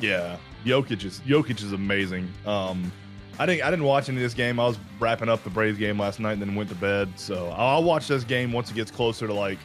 Yeah, 0.00 0.36
Jokic 0.64 1.04
is 1.04 1.20
Jokic 1.20 1.62
is 1.62 1.72
amazing. 1.72 2.28
Um, 2.46 2.92
I 3.38 3.46
didn't 3.46 3.64
I 3.64 3.70
didn't 3.70 3.84
watch 3.84 4.08
any 4.08 4.18
of 4.18 4.22
this 4.22 4.34
game. 4.34 4.60
I 4.60 4.66
was 4.66 4.78
wrapping 5.00 5.28
up 5.28 5.42
the 5.42 5.50
Braves 5.50 5.78
game 5.78 5.98
last 5.98 6.20
night 6.20 6.32
and 6.32 6.42
then 6.42 6.54
went 6.54 6.68
to 6.68 6.74
bed. 6.74 7.08
So 7.16 7.48
I'll 7.56 7.82
watch 7.82 8.08
this 8.08 8.24
game 8.24 8.52
once 8.52 8.70
it 8.70 8.74
gets 8.74 8.90
closer 8.90 9.26
to 9.26 9.34
like, 9.34 9.58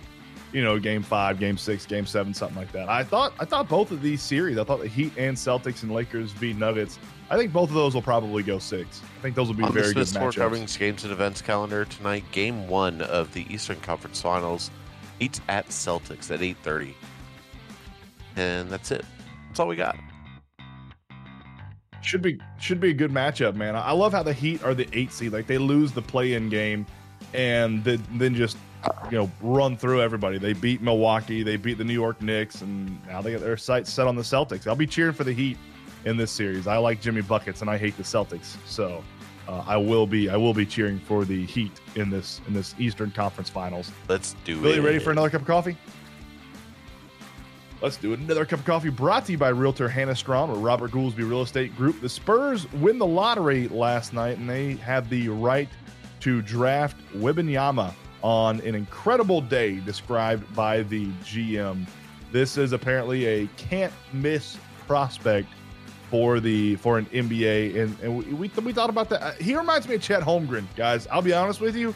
you 0.52 0.64
know, 0.64 0.80
game 0.80 1.04
five, 1.04 1.40
game 1.40 1.58
six, 1.58 1.86
game 1.86 2.06
seven, 2.06 2.34
something 2.34 2.58
like 2.58 2.72
that. 2.72 2.90
I 2.90 3.04
thought 3.04 3.34
I 3.40 3.46
thought 3.46 3.70
both 3.70 3.92
of 3.92 4.02
these 4.02 4.22
series. 4.22 4.58
I 4.58 4.64
thought 4.64 4.80
the 4.80 4.88
Heat 4.88 5.14
and 5.18 5.38
Celtics 5.38 5.84
and 5.84 5.92
Lakers 5.92 6.34
beat 6.34 6.58
Nuggets. 6.58 7.00
I 7.30 7.38
think 7.38 7.54
both 7.54 7.70
of 7.70 7.76
those 7.76 7.94
will 7.94 8.02
probably 8.02 8.42
go 8.42 8.58
six. 8.58 9.02
I 9.20 9.22
think 9.22 9.36
those 9.36 9.48
will 9.48 9.56
be 9.56 9.64
On 9.64 9.70
the 9.72 9.80
very 9.80 9.94
good 9.94 10.08
Smith's 10.08 10.14
Floor 10.14 10.32
matchups. 10.32 10.36
Coverings 10.36 10.78
games 10.78 11.04
and 11.04 11.14
events 11.14 11.42
calendar 11.42 11.86
tonight, 11.86 12.24
game 12.32 12.68
one 12.68 13.02
of 13.02 13.32
the 13.34 13.46
Eastern 13.54 13.80
Conference 13.82 14.22
Finals, 14.22 14.72
Heat's 15.20 15.40
at 15.48 15.68
Celtics 15.68 16.32
at 16.32 16.42
eight 16.42 16.58
thirty, 16.64 16.96
and 18.36 18.70
that's 18.70 18.90
it. 18.92 19.06
That's 19.48 19.60
all 19.60 19.68
we 19.68 19.76
got. 19.76 19.98
Should 22.02 22.22
be 22.24 22.40
should 22.60 22.80
be 22.80 22.90
a 22.90 22.94
good 22.94 23.12
matchup, 23.12 23.56
man. 23.56 23.76
I 23.76 23.92
love 23.92 24.14
how 24.14 24.24
the 24.24 24.34
Heat 24.34 24.64
are 24.64 24.74
the 24.74 24.88
eight 24.94 25.12
seed. 25.12 25.32
Like 25.32 25.46
they 25.46 25.60
lose 25.60 25.92
the 25.92 26.02
play-in 26.02 26.50
game, 26.50 26.88
and 27.36 27.84
then 27.84 28.04
then 28.14 28.34
just 28.34 28.58
you 29.12 29.18
know 29.18 29.32
run 29.42 29.78
through 29.78 30.02
everybody. 30.02 30.38
They 30.38 30.54
beat 30.54 30.82
Milwaukee, 30.82 31.44
they 31.44 31.58
beat 31.58 31.78
the 31.78 31.84
New 31.84 31.94
York 31.94 32.22
Knicks, 32.22 32.62
and 32.62 33.06
now 33.08 33.22
they 33.22 33.32
got 33.32 33.42
their 33.42 33.58
sights 33.58 33.92
set 33.92 34.08
on 34.08 34.16
the 34.16 34.22
Celtics. 34.22 34.68
I'll 34.68 34.76
be 34.76 34.88
cheering 34.88 35.14
for 35.14 35.24
the 35.24 35.34
Heat 35.34 35.58
in 36.06 36.18
this 36.18 36.32
series. 36.32 36.68
I 36.68 36.78
like 36.78 37.02
Jimmy 37.02 37.22
buckets, 37.22 37.62
and 37.62 37.70
I 37.70 37.78
hate 37.78 37.98
the 37.98 38.04
Celtics, 38.04 38.56
so 38.66 39.04
uh, 39.48 39.64
I 39.68 39.78
will 39.78 40.08
be 40.08 40.30
I 40.30 40.38
will 40.38 40.54
be 40.54 40.66
cheering 40.66 41.00
for 41.00 41.26
the 41.26 41.46
Heat 41.46 41.80
in 41.96 42.10
this 42.10 42.42
in 42.48 42.54
this 42.54 42.76
Eastern 42.80 43.12
Conference 43.12 43.50
Finals. 43.50 43.92
Let's 44.08 44.36
do 44.46 44.60
Really 44.60 44.78
it. 44.78 44.82
ready 44.82 45.00
for 45.00 45.12
another 45.12 45.30
cup 45.30 45.42
of 45.42 45.48
coffee? 45.48 45.78
Let's 47.82 47.96
do 47.96 48.12
it. 48.12 48.20
Another 48.20 48.46
cup 48.46 48.60
of 48.60 48.66
coffee 48.66 48.90
brought 48.90 49.26
to 49.28 49.32
you 49.32 49.38
by 49.38 49.50
Realtor 49.50 49.88
Hannah 49.88 50.16
Strawn 50.16 50.50
or 50.50 50.56
Robert 50.58 50.92
Goolsby 50.92 51.20
Real 51.20 51.42
Estate 51.42 51.74
Group. 51.78 52.02
The 52.02 52.10
Spurs 52.10 52.70
win 52.74 52.98
the 52.98 53.06
lottery 53.06 53.70
last 53.70 54.12
night, 54.12 54.38
and 54.38 54.50
they 54.50 54.76
had 54.76 55.10
the 55.10 55.30
right 55.30 55.70
to 56.20 56.42
draft 56.42 56.98
Wembanyama 57.16 57.94
on 58.22 58.60
an 58.62 58.76
incredible 58.76 59.42
day 59.42 59.80
described 59.80 60.54
by 60.56 60.84
the 60.84 61.08
GM. 61.24 61.88
This 62.32 62.58
is 62.58 62.74
apparently 62.74 63.26
a 63.26 63.48
can't 63.58 63.94
miss 64.14 64.58
prospect 64.88 65.48
for 66.10 66.40
the 66.40 66.76
for 66.78 66.98
an 66.98 67.06
NBA, 67.08 67.78
and, 67.80 68.00
and 68.02 68.18
we, 68.18 68.26
we, 68.34 68.52
we 68.64 68.74
thought 68.74 68.90
about 68.90 69.10
that. 69.10 69.40
He 69.42 69.56
reminds 69.56 69.88
me 69.88 69.96
of 69.96 70.02
Chet 70.02 70.22
Holmgren, 70.22 70.66
guys. 70.76 71.08
I'll 71.08 71.22
be 71.22 71.34
honest 71.34 71.62
with 71.62 71.76
you. 71.76 71.96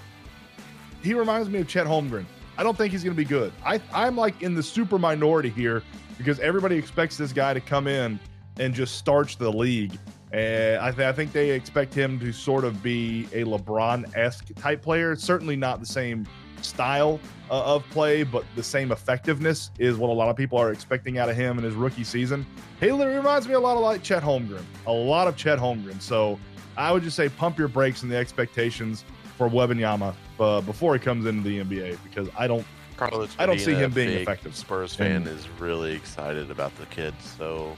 He 1.02 1.14
reminds 1.14 1.50
me 1.50 1.60
of 1.60 1.68
Chet 1.68 1.88
Holmgren. 1.88 2.26
I 2.58 2.64
don't 2.64 2.78
think 2.78 2.92
he's 2.92 3.04
going 3.04 3.16
to 3.16 3.18
be 3.18 3.28
good. 3.28 3.52
I 3.66 3.82
I'm 3.94 4.16
like 4.16 4.42
in 4.42 4.54
the 4.56 4.64
super 4.64 5.00
minority 5.00 5.50
here 5.50 5.84
because 6.18 6.40
everybody 6.40 6.78
expects 6.78 7.18
this 7.18 7.34
guy 7.34 7.54
to 7.54 7.62
come 7.62 7.88
in 7.88 8.20
and 8.60 8.74
just 8.74 8.96
starch 8.96 9.38
the 9.38 9.52
league. 9.52 9.98
And 10.34 10.82
I, 10.82 10.92
th- 10.92 11.08
I 11.08 11.14
think 11.14 11.32
they 11.32 11.52
expect 11.52 11.94
him 11.94 12.20
to 12.20 12.34
sort 12.34 12.64
of 12.66 12.82
be 12.82 13.28
a 13.34 13.44
LeBron 13.44 14.16
esque 14.18 14.54
type 14.56 14.82
player. 14.82 15.16
Certainly 15.16 15.58
not 15.58 15.80
the 15.80 15.86
same 15.86 16.26
style 16.62 17.20
uh, 17.52 17.76
of 17.76 17.88
play, 17.92 18.24
but 18.24 18.44
the 18.56 18.64
same 18.64 18.92
effectiveness 18.92 19.70
is 19.78 19.98
what 19.98 20.10
a 20.10 20.14
lot 20.14 20.30
of 20.30 20.36
people 20.36 20.58
are 20.58 20.72
expecting 20.72 21.20
out 21.20 21.30
of 21.30 21.36
him 21.36 21.60
in 21.60 21.64
his 21.64 21.76
rookie 21.76 22.04
season. 22.04 22.46
He 22.80 22.90
reminds 22.90 23.48
me 23.48 23.54
a 23.54 23.60
lot 23.60 23.76
of 23.78 23.84
like 23.84 24.02
Chet 24.02 24.24
Holmgren, 24.24 24.64
a 24.88 24.92
lot 24.92 25.28
of 25.28 25.38
Chet 25.38 25.60
Holmgren. 25.60 26.02
So 26.02 26.40
I 26.76 26.92
would 26.92 27.04
just 27.04 27.16
say 27.16 27.30
pump 27.30 27.60
your 27.60 27.68
brakes 27.68 28.02
in 28.02 28.10
the 28.10 28.18
expectations 28.18 29.06
for 29.38 29.48
Wembanyama 29.48 30.16
uh, 30.40 30.62
before 30.62 30.94
he 30.94 31.00
comes 31.00 31.28
into 31.28 31.44
the 31.48 31.60
NBA 31.64 31.98
because 32.04 32.28
I 32.38 32.48
don't. 32.48 32.66
Carlos, 32.98 33.36
I 33.38 33.46
don't 33.46 33.60
see 33.60 33.74
him 33.74 33.92
being 33.92 34.10
effective. 34.10 34.56
Spurs 34.56 34.96
fan 34.96 35.12
And- 35.12 35.28
is 35.28 35.48
really 35.60 35.94
excited 35.94 36.50
about 36.50 36.76
the 36.78 36.86
kid, 36.88 37.14
so 37.38 37.76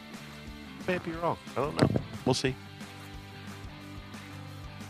may 0.87 0.97
be 0.99 1.11
wrong. 1.11 1.37
I 1.57 1.61
don't 1.61 1.81
know. 1.81 2.01
We'll 2.25 2.33
see. 2.33 2.55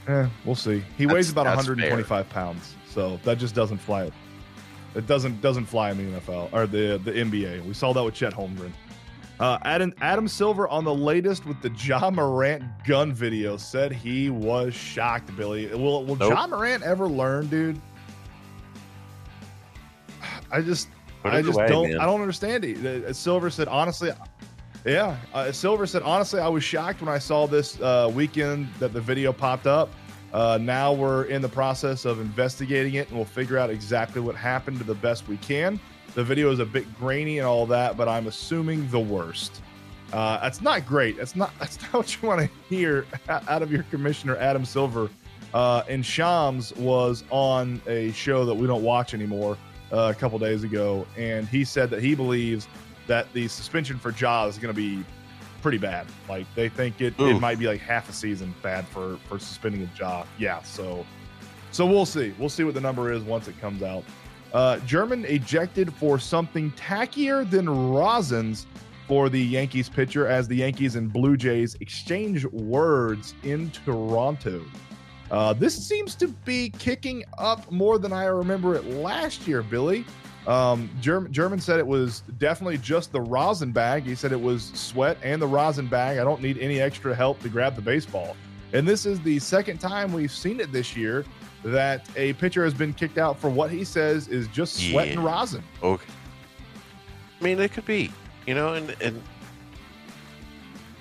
Eh, 0.08 0.28
we'll 0.45 0.56
see. 0.56 0.84
He 0.98 1.06
weighs 1.06 1.32
about 1.32 1.45
that's 1.45 1.58
125 1.58 2.30
pounds, 2.30 2.76
so 2.88 3.19
that 3.24 3.38
just 3.38 3.56
doesn't 3.56 3.80
fly. 3.80 4.12
It 4.93 5.08
doesn't 5.08 5.41
doesn't 5.41 5.65
fly 5.65 5.91
in 5.91 5.98
the 5.98 6.19
NFL 6.19 6.54
or 6.54 6.67
the 6.67 7.02
the 7.04 7.12
NBA. 7.12 7.65
We 7.65 7.74
saw 7.74 7.91
that 7.93 8.04
with 8.04 8.13
Chet 8.13 8.34
Holmgren. 8.34 8.71
Uh, 9.39 9.58
Adam 9.63 9.93
Adam 10.00 10.28
Silver 10.28 10.67
on 10.69 10.86
the 10.86 10.93
latest 10.93 11.45
with 11.45 11.62
the 11.62 11.69
Ja 11.71 12.10
Morant 12.10 12.63
gun 12.88 13.12
video 13.12 13.58
said 13.58 13.91
he 13.91 14.30
was 14.30 14.74
shocked. 14.74 15.36
Billy, 15.36 15.67
will 15.67 16.06
will 16.06 16.15
Nope. 16.15 16.34
Ja 16.34 16.48
Morant 16.48 16.84
ever 16.84 17.08
learn, 17.08 17.48
dude? 17.48 17.82
I 20.52 20.62
just 20.62 20.88
I 21.26 21.41
just 21.41 21.58
away, 21.58 21.67
don't 21.67 21.89
man. 21.89 22.00
I 22.00 22.06
don't 22.06 22.21
understand 22.21 22.63
it. 22.63 23.06
Uh, 23.06 23.12
Silver 23.12 23.50
said 23.50 23.67
honestly, 23.67 24.12
yeah. 24.86 25.17
Uh, 25.34 25.52
Silver 25.52 25.86
said 25.86 26.04
honestly, 26.04 26.39
I 26.39 26.48
was 26.48 26.63
shocked 26.63 27.02
when 27.02 27.10
I 27.10 27.17
saw 27.17 27.48
this 27.48 27.80
uh, 27.82 28.12
weekend 28.13 28.67
that 28.80 28.93
the 28.93 29.02
video 29.02 29.34
popped 29.34 29.67
up. 29.67 29.89
Uh, 30.32 30.60
now 30.62 30.91
we're 30.91 31.24
in 31.26 31.41
the 31.41 31.50
process 31.50 32.06
of 32.06 32.19
investigating 32.19 32.95
it, 32.95 33.08
and 33.08 33.15
we'll 33.15 33.26
figure 33.26 33.58
out 33.58 33.69
exactly 33.69 34.21
what 34.21 34.36
happened 34.36 34.78
to 34.78 34.84
the 34.84 34.95
best 34.95 35.28
we 35.28 35.38
can. 35.38 35.80
The 36.13 36.24
video 36.24 36.52
is 36.52 36.60
a 36.60 36.65
bit 36.65 36.93
grainy 36.98 37.39
and 37.39 37.48
all 37.48 37.65
that, 37.67 37.98
but 37.98 38.08
I'm 38.08 38.28
assuming 38.28 38.89
the 38.89 39.00
worst. 39.00 39.62
Uh, 40.13 40.39
that's 40.39 40.62
not 40.62 40.86
great. 40.86 41.17
That's 41.17 41.36
not 41.36 41.52
that's 41.60 41.82
not 41.82 41.93
what 41.93 42.21
you 42.21 42.28
want 42.28 42.41
to 42.41 42.50
hear 42.69 43.06
out 43.30 43.62
of 43.62 43.71
your 43.71 43.84
commissioner, 43.84 44.38
Adam 44.38 44.65
Silver. 44.65 45.10
Uh, 45.54 45.84
and 45.88 46.06
Shams 46.06 46.76
was 46.76 47.24
on 47.30 47.82
a 47.88 48.12
show 48.12 48.43
that 48.45 48.54
we 48.54 48.67
don't 48.67 48.84
watch 48.84 49.13
anymore 49.13 49.58
uh, 49.91 50.13
a 50.13 50.19
couple 50.19 50.38
days 50.38 50.63
ago, 50.63 51.08
and 51.17 51.48
he 51.48 51.63
said 51.63 51.89
that 51.91 52.04
he 52.04 52.13
believes 52.13 52.67
that 53.08 53.32
the 53.34 53.48
suspension 53.48 53.98
for 53.98 54.12
Ja 54.12 54.46
is 54.46 54.58
going 54.58 54.74
to 54.74 54.80
be 54.80 55.04
pretty 55.62 55.78
bad. 55.78 56.06
Like 56.30 56.46
they 56.56 56.70
think 56.70 57.02
it, 57.02 57.13
it 57.20 57.39
might 57.39 57.58
be 57.58 57.68
like 57.68 57.82
half 57.82 58.10
a 58.10 58.13
season 58.13 58.54
bad 58.62 58.88
for 58.88 59.18
for 59.28 59.39
suspending 59.39 59.82
a 59.82 60.00
Ja. 60.00 60.24
Yeah, 60.38 60.62
so 60.63 61.06
so 61.72 61.86
we'll 61.86 62.06
see. 62.06 62.34
We'll 62.39 62.50
see 62.50 62.63
what 62.63 62.74
the 62.74 62.82
number 62.82 63.12
is 63.12 63.24
once 63.24 63.48
it 63.48 63.60
comes 63.60 63.84
out. 63.84 64.04
Uh, 64.54 64.78
German 64.80 65.26
ejected 65.26 65.94
for 65.96 66.18
something 66.18 66.72
tackier 66.72 67.50
than 67.50 67.65
Rosins 67.65 68.65
for 69.08 69.28
the 69.28 69.41
Yankees 69.41 69.89
pitcher 69.89 70.28
as 70.28 70.48
the 70.48 70.56
Yankees 70.56 70.96
and 70.96 71.12
Blue 71.12 71.36
Jays 71.36 71.76
exchange 71.82 72.46
words 72.46 73.34
in 73.44 73.70
Toronto. 73.72 74.63
Uh, 75.32 75.54
this 75.54 75.76
seems 75.76 76.15
to 76.15 76.28
be 76.28 76.70
kicking 76.70 77.24
up 77.38 77.70
more 77.72 77.98
than 77.98 78.13
I 78.13 78.26
remember 78.26 78.76
it 78.76 78.86
last 78.86 79.48
year, 79.48 79.62
Billy. 79.62 80.06
Um, 80.47 80.89
German, 81.01 81.34
German 81.34 81.60
said 81.60 81.79
it 81.79 81.88
was 81.88 82.21
definitely 82.38 82.77
just 82.77 83.12
the 83.12 83.21
rosin 83.21 83.71
bag. 83.71 84.03
He 84.03 84.15
said 84.15 84.31
it 84.31 84.41
was 84.41 84.71
sweat 84.73 85.17
and 85.23 85.41
the 85.41 85.47
rosin 85.47 85.88
bag. 85.88 86.19
I 86.19 86.23
don't 86.23 86.41
need 86.41 86.58
any 86.60 86.79
extra 86.79 87.15
help 87.15 87.41
to 87.41 87.49
grab 87.49 87.75
the 87.75 87.81
baseball. 87.81 88.38
And 88.73 88.88
this 88.88 89.05
is 89.05 89.19
the 89.21 89.39
second 89.39 89.79
time 89.79 90.13
we've 90.13 90.31
seen 90.31 90.60
it 90.60 90.71
this 90.71 90.95
year 90.95 91.25
that 91.63 92.08
a 92.15 92.34
pitcher 92.34 92.63
has 92.63 92.73
been 92.73 92.93
kicked 92.93 93.17
out 93.17 93.39
for 93.39 93.49
what 93.49 93.71
he 93.71 93.84
says 93.84 94.27
is 94.27 94.47
just 94.49 94.75
sweat 94.91 95.08
and 95.10 95.23
rosin. 95.23 95.63
Okay. 95.81 96.05
I 97.39 97.43
mean, 97.43 97.60
it 97.60 97.71
could 97.71 97.86
be, 97.86 98.12
you 98.45 98.53
know, 98.53 98.73
and 98.73 98.95
and 99.01 99.21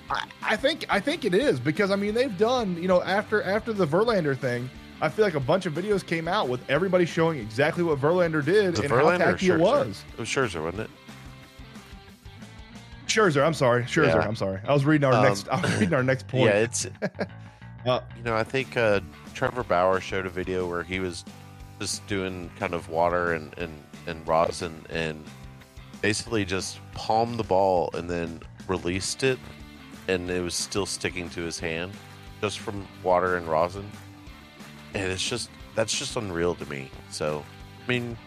I, 0.09 0.27
I 0.41 0.55
think 0.55 0.85
I 0.89 0.99
think 0.99 1.25
it 1.25 1.33
is 1.33 1.59
because 1.59 1.91
I 1.91 1.95
mean 1.95 2.13
they've 2.13 2.37
done 2.37 2.81
you 2.81 2.87
know 2.87 3.01
after 3.03 3.41
after 3.43 3.73
the 3.73 3.85
Verlander 3.85 4.37
thing. 4.37 4.69
I 5.01 5.09
feel 5.09 5.25
like 5.25 5.33
a 5.35 5.39
bunch 5.39 5.65
of 5.65 5.73
videos 5.73 6.05
came 6.05 6.27
out 6.27 6.47
with 6.47 6.61
everybody 6.69 7.05
showing 7.05 7.39
exactly 7.39 7.83
what 7.83 7.99
Verlander 7.99 8.43
did 8.43 8.79
and 8.79 8.89
Verlander 8.89 9.19
how 9.25 9.31
tacky 9.31 9.49
it 9.49 9.59
was. 9.59 10.03
It 10.13 10.19
was 10.19 10.29
Scherzer, 10.29 10.63
wasn't 10.63 10.83
it? 10.83 10.89
Scherzer, 13.07 13.45
I'm 13.45 13.53
sorry, 13.53 13.83
Scherzer, 13.83 14.07
Yeah. 14.07 14.19
I'm 14.27 14.35
sorry. 14.35 14.59
I 14.67 14.73
was 14.73 14.85
reading 14.85 15.05
our 15.05 15.13
Um, 15.13 15.23
next. 15.23 15.47
I 15.49 15.61
was 15.61 15.71
reading 15.79 15.93
our 15.93 16.03
next 16.03 16.27
point. 16.29 16.45
Yeah, 16.45 16.59
it's 16.59 16.87
Uh, 17.85 17.99
you 18.17 18.23
know, 18.23 18.35
I 18.35 18.43
think 18.43 18.75
uh, 18.77 18.99
Trevor 19.35 19.63
Bauer 19.63 19.99
showed 20.01 20.25
a 20.25 20.29
video 20.29 20.67
where 20.67 20.81
he 20.81 20.99
was 20.99 21.23
just 21.79 22.05
doing 22.07 22.49
kind 22.57 22.73
of 22.73 22.89
water 22.89 23.33
and 23.33 23.53
and 23.59 23.71
and 24.07 24.27
rosin 24.27 24.83
and 24.89 25.23
basically 26.01 26.45
just 26.45 26.79
palmed 26.95 27.37
the 27.37 27.43
ball 27.43 27.91
and 27.93 28.09
then 28.09 28.39
released 28.67 29.23
it, 29.23 29.37
and 30.07 30.31
it 30.31 30.41
was 30.41 30.55
still 30.55 30.87
sticking 30.87 31.29
to 31.29 31.41
his 31.41 31.59
hand 31.59 31.91
just 32.41 32.57
from 32.57 32.87
water 33.03 33.37
and 33.37 33.47
rosin, 33.47 33.87
and 34.95 35.11
it's 35.11 35.27
just 35.27 35.49
that's 35.75 35.97
just 35.97 36.15
unreal 36.15 36.55
to 36.55 36.65
me. 36.67 36.89
So, 37.09 37.43
I 37.83 37.89
mean. 37.89 38.17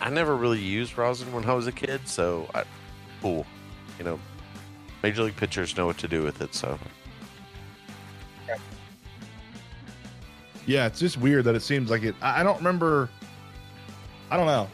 I- 0.00 0.10
never 0.10 0.34
really 0.34 0.58
used 0.58 0.96
rosin 0.98 1.30
when 1.32 1.44
I 1.44 1.52
was 1.52 1.66
a 1.66 1.72
kid, 1.72 2.00
so 2.08 2.48
I, 2.54 2.64
cool. 3.22 3.46
You 3.98 4.04
know, 4.04 4.20
major 5.02 5.22
league 5.22 5.36
pitchers 5.36 5.76
know 5.76 5.86
what 5.86 5.98
to 5.98 6.08
do 6.08 6.22
with 6.22 6.40
it, 6.40 6.54
so 6.54 6.78
Yeah, 10.66 10.86
it's 10.86 11.00
just 11.00 11.16
weird 11.16 11.44
that 11.44 11.54
it 11.54 11.62
seems 11.62 11.90
like 11.90 12.02
it. 12.02 12.14
I 12.22 12.42
don't 12.42 12.58
remember. 12.58 13.08
I 14.30 14.36
don't 14.36 14.46
know. 14.46 14.68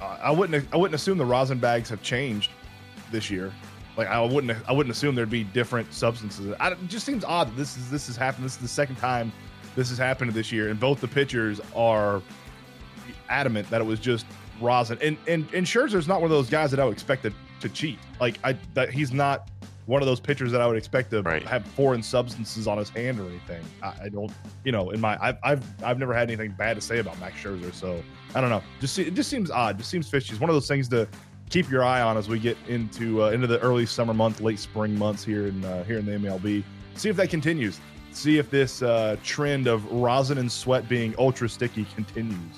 I 0.00 0.30
wouldn't. 0.30 0.66
I 0.72 0.76
wouldn't 0.76 0.94
assume 0.94 1.18
the 1.18 1.24
rosin 1.24 1.58
bags 1.58 1.88
have 1.90 2.02
changed 2.02 2.50
this 3.10 3.30
year. 3.30 3.52
Like 3.96 4.08
I 4.08 4.20
wouldn't. 4.20 4.56
I 4.68 4.72
wouldn't 4.72 4.94
assume 4.94 5.14
there'd 5.14 5.28
be 5.30 5.44
different 5.44 5.92
substances. 5.92 6.54
I, 6.60 6.70
it 6.70 6.78
just 6.88 7.04
seems 7.04 7.24
odd 7.24 7.48
that 7.48 7.56
this 7.56 7.76
is 7.76 7.90
this 7.90 8.06
has 8.06 8.16
happened. 8.16 8.44
This 8.44 8.52
is 8.54 8.58
the 8.62 8.68
second 8.68 8.96
time 8.96 9.30
this 9.76 9.88
has 9.90 9.98
happened 9.98 10.32
this 10.32 10.50
year, 10.50 10.68
and 10.70 10.78
both 10.80 11.00
the 11.00 11.08
pitchers 11.08 11.60
are 11.74 12.22
adamant 13.28 13.68
that 13.70 13.80
it 13.80 13.84
was 13.84 14.00
just 14.00 14.26
rosin. 14.60 14.98
And 15.02 15.16
and 15.28 15.46
and 15.52 15.66
Scherzer's 15.66 16.08
not 16.08 16.20
one 16.20 16.30
of 16.30 16.36
those 16.36 16.48
guys 16.50 16.70
that 16.70 16.80
I 16.80 16.84
would 16.84 16.92
expect 16.94 17.22
to, 17.24 17.32
to 17.60 17.68
cheat. 17.68 17.98
Like 18.20 18.38
I 18.44 18.56
that 18.74 18.90
he's 18.90 19.12
not 19.12 19.48
one 19.86 20.00
of 20.00 20.06
those 20.06 20.20
pitchers 20.20 20.52
that 20.52 20.60
I 20.60 20.66
would 20.66 20.76
expect 20.76 21.10
to 21.10 21.22
Right. 21.22 21.42
have 21.42 21.66
foreign 21.66 22.02
substances 22.04 22.68
on 22.68 22.78
his 22.78 22.88
hand 22.88 23.18
or 23.18 23.28
anything. 23.28 23.62
I, 23.82 23.94
I 24.04 24.08
don't, 24.10 24.30
you 24.64 24.70
know, 24.70 24.90
in 24.90 25.00
my 25.00 25.18
I've, 25.20 25.36
I've 25.42 25.82
I've 25.84 25.98
never 25.98 26.14
had 26.14 26.30
anything 26.30 26.52
bad 26.52 26.74
to 26.76 26.80
say 26.80 26.98
about 26.98 27.18
Max 27.20 27.42
Scherzer. 27.42 27.74
So 27.74 28.00
I 28.34 28.40
don't 28.40 28.50
know. 28.50 28.62
Just 28.80 28.94
see- 28.94 29.02
it 29.02 29.14
just 29.14 29.28
seems 29.28 29.50
odd. 29.50 29.78
Just 29.78 29.90
seems 29.90 30.08
fishy. 30.08 30.32
It's 30.32 30.40
one 30.40 30.48
of 30.50 30.54
those 30.56 30.68
things 30.68 30.88
to 30.88 31.08
keep 31.52 31.70
your 31.70 31.84
eye 31.84 32.00
on 32.00 32.16
as 32.16 32.28
we 32.28 32.38
get 32.38 32.56
into 32.66 33.22
uh, 33.22 33.30
into 33.30 33.46
the 33.46 33.60
early 33.60 33.86
summer 33.86 34.14
month, 34.14 34.40
late 34.40 34.58
spring 34.58 34.98
months 34.98 35.22
here 35.22 35.46
in 35.46 35.64
uh, 35.64 35.84
here 35.84 35.98
in 35.98 36.06
the 36.06 36.12
MLB. 36.12 36.64
See 36.94 37.08
if 37.08 37.16
that 37.16 37.30
continues. 37.30 37.78
See 38.10 38.38
if 38.38 38.50
this 38.50 38.82
uh, 38.82 39.16
trend 39.22 39.66
of 39.66 39.90
rosin 39.92 40.38
and 40.38 40.50
sweat 40.50 40.88
being 40.88 41.14
ultra 41.18 41.48
sticky 41.48 41.86
continues. 41.94 42.56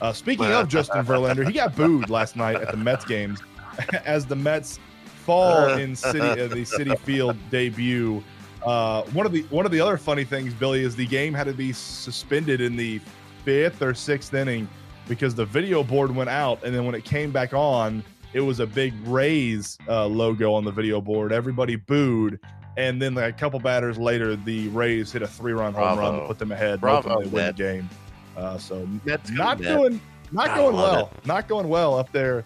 Uh, 0.00 0.12
speaking 0.12 0.46
of 0.46 0.68
Justin 0.68 1.04
Verlander, 1.04 1.46
he 1.46 1.52
got 1.52 1.74
booed 1.74 2.08
last 2.08 2.36
night 2.36 2.56
at 2.56 2.70
the 2.70 2.76
Mets 2.76 3.04
games 3.04 3.40
as 4.04 4.26
the 4.26 4.36
Mets 4.36 4.78
fall 5.04 5.70
in 5.70 5.96
city 5.96 6.20
uh, 6.20 6.46
the 6.46 6.64
Citi 6.64 6.98
Field 7.00 7.36
debut. 7.50 8.22
Uh, 8.62 9.02
one 9.12 9.24
of 9.24 9.32
the 9.32 9.42
one 9.50 9.64
of 9.64 9.72
the 9.72 9.80
other 9.80 9.96
funny 9.96 10.24
things, 10.24 10.52
Billy, 10.52 10.82
is 10.82 10.94
the 10.94 11.06
game 11.06 11.32
had 11.32 11.46
to 11.46 11.54
be 11.54 11.72
suspended 11.72 12.60
in 12.60 12.76
the 12.76 13.00
fifth 13.44 13.80
or 13.82 13.94
sixth 13.94 14.34
inning 14.34 14.68
because 15.06 15.34
the 15.34 15.44
video 15.44 15.82
board 15.82 16.14
went 16.14 16.28
out, 16.28 16.62
and 16.62 16.74
then 16.74 16.84
when 16.84 16.94
it 16.94 17.04
came 17.04 17.30
back 17.30 17.54
on, 17.54 18.04
it 18.32 18.40
was 18.40 18.60
a 18.60 18.66
big 18.66 18.94
Rays 19.06 19.78
uh, 19.88 20.06
logo 20.06 20.52
on 20.52 20.64
the 20.64 20.70
video 20.70 21.00
board. 21.00 21.32
Everybody 21.32 21.76
booed, 21.76 22.38
and 22.76 23.00
then 23.00 23.14
like, 23.14 23.34
a 23.34 23.38
couple 23.38 23.58
batters 23.60 23.98
later, 23.98 24.36
the 24.36 24.68
Rays 24.68 25.12
hit 25.12 25.22
a 25.22 25.26
three-run 25.26 25.74
home 25.74 25.98
run 25.98 26.20
to 26.20 26.26
put 26.26 26.38
them 26.38 26.52
ahead. 26.52 26.80
Bravo, 26.80 27.08
Bravo, 27.08 27.22
they 27.22 27.28
win 27.28 27.46
the 27.46 27.52
game. 27.52 27.90
Uh, 28.36 28.58
so 28.58 28.86
Mets 29.04 29.30
not 29.30 29.58
Net. 29.60 29.76
doing 29.76 30.00
not 30.30 30.54
going 30.54 30.76
love 30.76 30.92
well. 30.94 31.10
Not 31.24 31.48
going 31.48 31.68
well 31.68 31.98
up 31.98 32.12
there. 32.12 32.44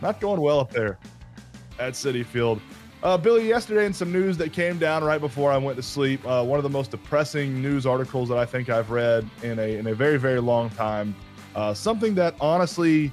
Not 0.00 0.20
going 0.20 0.40
well 0.40 0.60
up 0.60 0.70
there 0.70 0.98
at 1.80 1.94
Citi 1.94 2.24
Field. 2.24 2.60
Uh, 3.02 3.16
Billy, 3.16 3.46
yesterday 3.46 3.86
in 3.86 3.92
some 3.92 4.12
news 4.12 4.36
that 4.36 4.52
came 4.52 4.78
down 4.78 5.04
right 5.04 5.20
before 5.20 5.52
I 5.52 5.56
went 5.56 5.76
to 5.76 5.82
sleep, 5.82 6.24
uh, 6.26 6.44
one 6.44 6.58
of 6.58 6.64
the 6.64 6.68
most 6.68 6.90
depressing 6.90 7.62
news 7.62 7.86
articles 7.86 8.28
that 8.28 8.38
I 8.38 8.44
think 8.44 8.68
I've 8.68 8.90
read 8.90 9.28
in 9.42 9.58
a 9.58 9.76
in 9.76 9.86
a 9.86 9.94
very 9.94 10.18
very 10.18 10.40
long 10.40 10.70
time. 10.70 11.14
Uh, 11.54 11.72
something 11.74 12.14
that 12.16 12.34
honestly, 12.40 13.10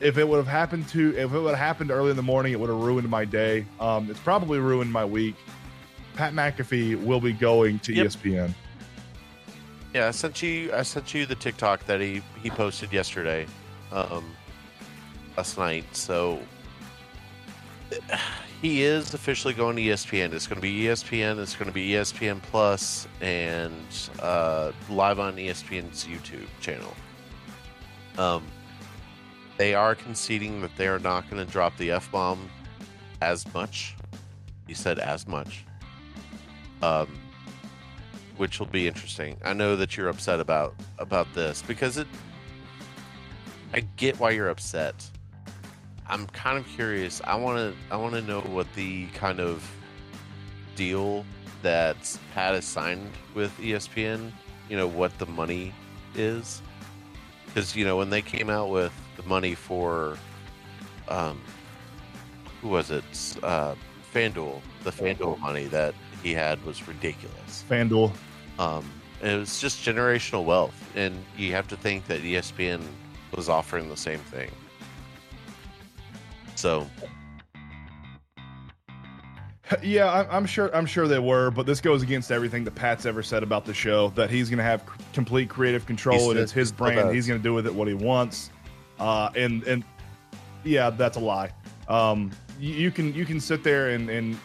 if 0.00 0.18
it 0.18 0.28
would 0.28 0.36
have 0.36 0.46
happened 0.46 0.88
to 0.88 1.10
if 1.16 1.32
it 1.32 1.38
would 1.38 1.50
have 1.50 1.58
happened 1.58 1.90
early 1.90 2.10
in 2.10 2.16
the 2.16 2.22
morning, 2.22 2.52
it 2.52 2.60
would 2.60 2.70
have 2.70 2.78
ruined 2.78 3.08
my 3.08 3.24
day. 3.24 3.66
Um, 3.80 4.10
it's 4.10 4.20
probably 4.20 4.58
ruined 4.58 4.92
my 4.92 5.04
week. 5.04 5.36
Pat 6.14 6.32
McAfee 6.32 7.02
will 7.04 7.20
be 7.20 7.32
going 7.32 7.78
to 7.80 7.94
Yep. 7.94 8.06
ESPN. 8.08 8.54
Yeah, 9.94 10.08
I 10.08 10.10
sent 10.10 10.42
you. 10.42 10.72
I 10.74 10.82
sent 10.82 11.14
you 11.14 11.26
the 11.26 11.34
TikTok 11.34 11.84
that 11.86 12.00
he 12.00 12.22
he 12.42 12.50
posted 12.50 12.92
yesterday, 12.92 13.46
um, 13.92 14.24
last 15.36 15.56
night. 15.58 15.84
So 15.96 16.38
he 18.62 18.82
is 18.82 19.14
officially 19.14 19.54
going 19.54 19.76
to 19.76 19.82
ESPN. 19.82 20.32
It's 20.32 20.46
going 20.46 20.56
to 20.56 20.62
be 20.62 20.82
ESPN. 20.82 21.38
It's 21.38 21.54
going 21.54 21.68
to 21.68 21.72
be 21.74 21.90
ESPN 21.90 22.42
Plus 22.42 23.08
and 23.20 23.72
uh, 24.20 24.72
live 24.90 25.18
on 25.20 25.36
ESPN's 25.36 26.04
YouTube 26.04 26.46
channel. 26.60 26.94
Um, 28.18 28.42
they 29.58 29.74
are 29.74 29.94
conceding 29.94 30.62
that 30.62 30.74
they 30.76 30.86
are 30.86 31.00
not 31.00 31.28
going 31.28 31.44
to 31.44 31.52
drop 31.52 31.76
the 31.76 31.90
f 31.90 32.10
bomb 32.10 32.48
as 33.20 33.52
much. 33.52 33.96
He 34.66 34.72
said 34.72 34.98
as 34.98 35.26
much. 35.26 35.66
Um, 36.80 37.08
which 38.36 38.60
will 38.60 38.66
be 38.66 38.86
interesting. 38.86 39.36
I 39.44 39.52
know 39.52 39.74
that 39.74 39.96
you're 39.96 40.08
upset 40.08 40.38
about 40.40 40.74
about 40.98 41.26
this 41.34 41.60
because 41.60 41.98
it. 41.98 42.06
I 43.74 43.80
get 43.96 44.18
why 44.18 44.30
you're 44.30 44.48
upset. 44.48 44.94
I'm 46.06 46.26
kind 46.28 46.56
of 46.56 46.66
curious. 46.68 47.20
I 47.24 47.34
want 47.34 47.58
to. 47.58 47.76
I 47.92 47.96
want 47.96 48.14
to 48.14 48.22
know 48.22 48.40
what 48.40 48.72
the 48.74 49.06
kind 49.08 49.40
of 49.40 49.68
deal 50.76 51.26
that 51.62 51.96
Pat 52.32 52.54
has 52.54 52.64
signed 52.64 53.10
with 53.34 53.50
ESPN. 53.58 54.30
You 54.70 54.76
know 54.76 54.86
what 54.86 55.18
the 55.18 55.26
money 55.26 55.74
is, 56.14 56.62
because 57.46 57.74
you 57.74 57.84
know 57.84 57.96
when 57.96 58.08
they 58.08 58.22
came 58.22 58.48
out 58.48 58.70
with 58.70 58.92
the 59.18 59.28
money 59.28 59.54
for, 59.54 60.16
um, 61.08 61.38
who 62.62 62.68
was 62.68 62.90
it? 62.90 63.04
Uh, 63.42 63.74
FanDuel. 64.14 64.62
The 64.84 64.90
FanDuel 64.90 65.38
money 65.40 65.66
that 65.66 65.94
he 66.22 66.32
had 66.32 66.64
was 66.64 66.88
ridiculous. 66.88 67.64
FanDuel. 67.68 68.12
Um, 68.58 68.90
it 69.22 69.36
was 69.36 69.60
just 69.60 69.84
generational 69.84 70.44
wealth, 70.44 70.74
and 70.96 71.22
you 71.36 71.52
have 71.52 71.68
to 71.68 71.76
think 71.76 72.06
that 72.06 72.22
ESPN 72.22 72.80
was 73.36 73.48
offering 73.48 73.88
the 73.90 73.96
same 73.96 74.20
thing. 74.20 74.50
So 76.54 76.86
Yeah, 79.82 80.12
I'm, 80.12 80.26
I'm 80.30 80.46
sure. 80.46 80.74
I'm 80.74 80.86
sure 80.86 81.08
they 81.08 81.18
were, 81.18 81.50
but 81.50 81.66
this 81.66 81.80
goes 81.80 82.02
against 82.02 82.30
everything 82.30 82.64
that 82.64 82.74
Pat's 82.74 83.06
ever 83.06 83.22
said 83.22 83.42
about 83.42 83.64
the 83.64 83.74
show. 83.74 84.08
That 84.10 84.30
he's 84.30 84.48
going 84.48 84.58
to 84.58 84.64
have 84.64 84.82
complete 85.12 85.48
creative 85.48 85.86
control, 85.86 86.18
He 86.18 86.30
and 86.30 86.38
it's 86.38 86.52
his 86.52 86.72
brand. 86.72 87.14
He's 87.14 87.26
going 87.26 87.38
to 87.38 87.42
do 87.42 87.54
with 87.54 87.66
it 87.66 87.74
what 87.74 87.88
he 87.88 87.94
wants. 87.94 88.50
Uh, 88.98 89.30
and 89.36 89.62
and 89.64 89.84
yeah, 90.64 90.90
that's 90.90 91.16
a 91.16 91.20
lie. 91.20 91.50
Um, 91.88 92.30
you, 92.58 92.74
you 92.74 92.90
can 92.90 93.14
you 93.14 93.24
can 93.24 93.40
sit 93.40 93.62
there 93.62 93.90
and, 93.90 94.10
and 94.10 94.38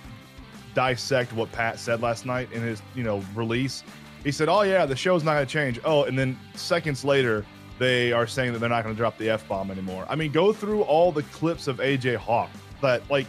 dissect 0.74 1.34
what 1.34 1.52
Pat 1.52 1.80
said 1.80 2.02
last 2.02 2.26
night 2.26 2.52
in 2.52 2.62
his 2.62 2.82
you 2.96 3.04
know 3.04 3.24
release. 3.36 3.84
He 4.24 4.32
said, 4.32 4.50
"Oh 4.50 4.62
yeah, 4.62 4.86
the 4.86 4.96
show's 4.96 5.24
not 5.24 5.34
going 5.34 5.46
to 5.46 5.52
change." 5.52 5.80
Oh, 5.84 6.04
and 6.04 6.18
then 6.18 6.38
seconds 6.56 7.04
later, 7.04 7.46
they 7.80 8.12
are 8.12 8.28
saying 8.28 8.54
that 8.54 8.60
they're 8.60 8.70
not 8.70 8.84
going 8.84 8.96
to 8.96 8.98
drop 8.98 9.18
the 9.18 9.30
f 9.30 9.48
bomb 9.48 9.72
anymore. 9.72 10.06
I 10.10 10.16
mean, 10.16 10.32
go 10.32 10.54
through 10.54 10.84
all 10.84 11.12
the 11.12 11.24
clips 11.24 11.68
of 11.68 11.78
AJ 11.78 12.18
Hawk 12.18 12.50
that 12.82 13.10
like 13.10 13.28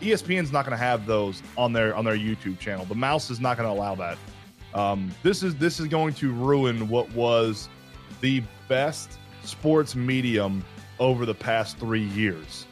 ESPN's 0.00 0.52
not 0.52 0.64
going 0.64 0.76
to 0.76 0.82
have 0.82 1.06
those 1.06 1.42
on 1.56 1.72
their 1.72 1.94
on 1.94 2.04
their 2.04 2.16
YouTube 2.16 2.58
channel. 2.58 2.84
The 2.84 2.94
mouse 2.94 3.30
is 3.30 3.40
not 3.40 3.56
going 3.56 3.68
to 3.68 3.72
allow 3.72 3.94
that. 3.96 4.18
Um, 4.74 5.10
this 5.22 5.42
is 5.42 5.54
this 5.56 5.80
is 5.80 5.86
going 5.86 6.14
to 6.14 6.32
ruin 6.32 6.88
what 6.88 7.10
was 7.12 7.68
the 8.20 8.42
best 8.68 9.18
sports 9.46 9.94
medium 9.94 10.64
over 10.98 11.26
the 11.26 11.34
past 11.34 11.78
three 11.78 12.04
years. 12.04 12.66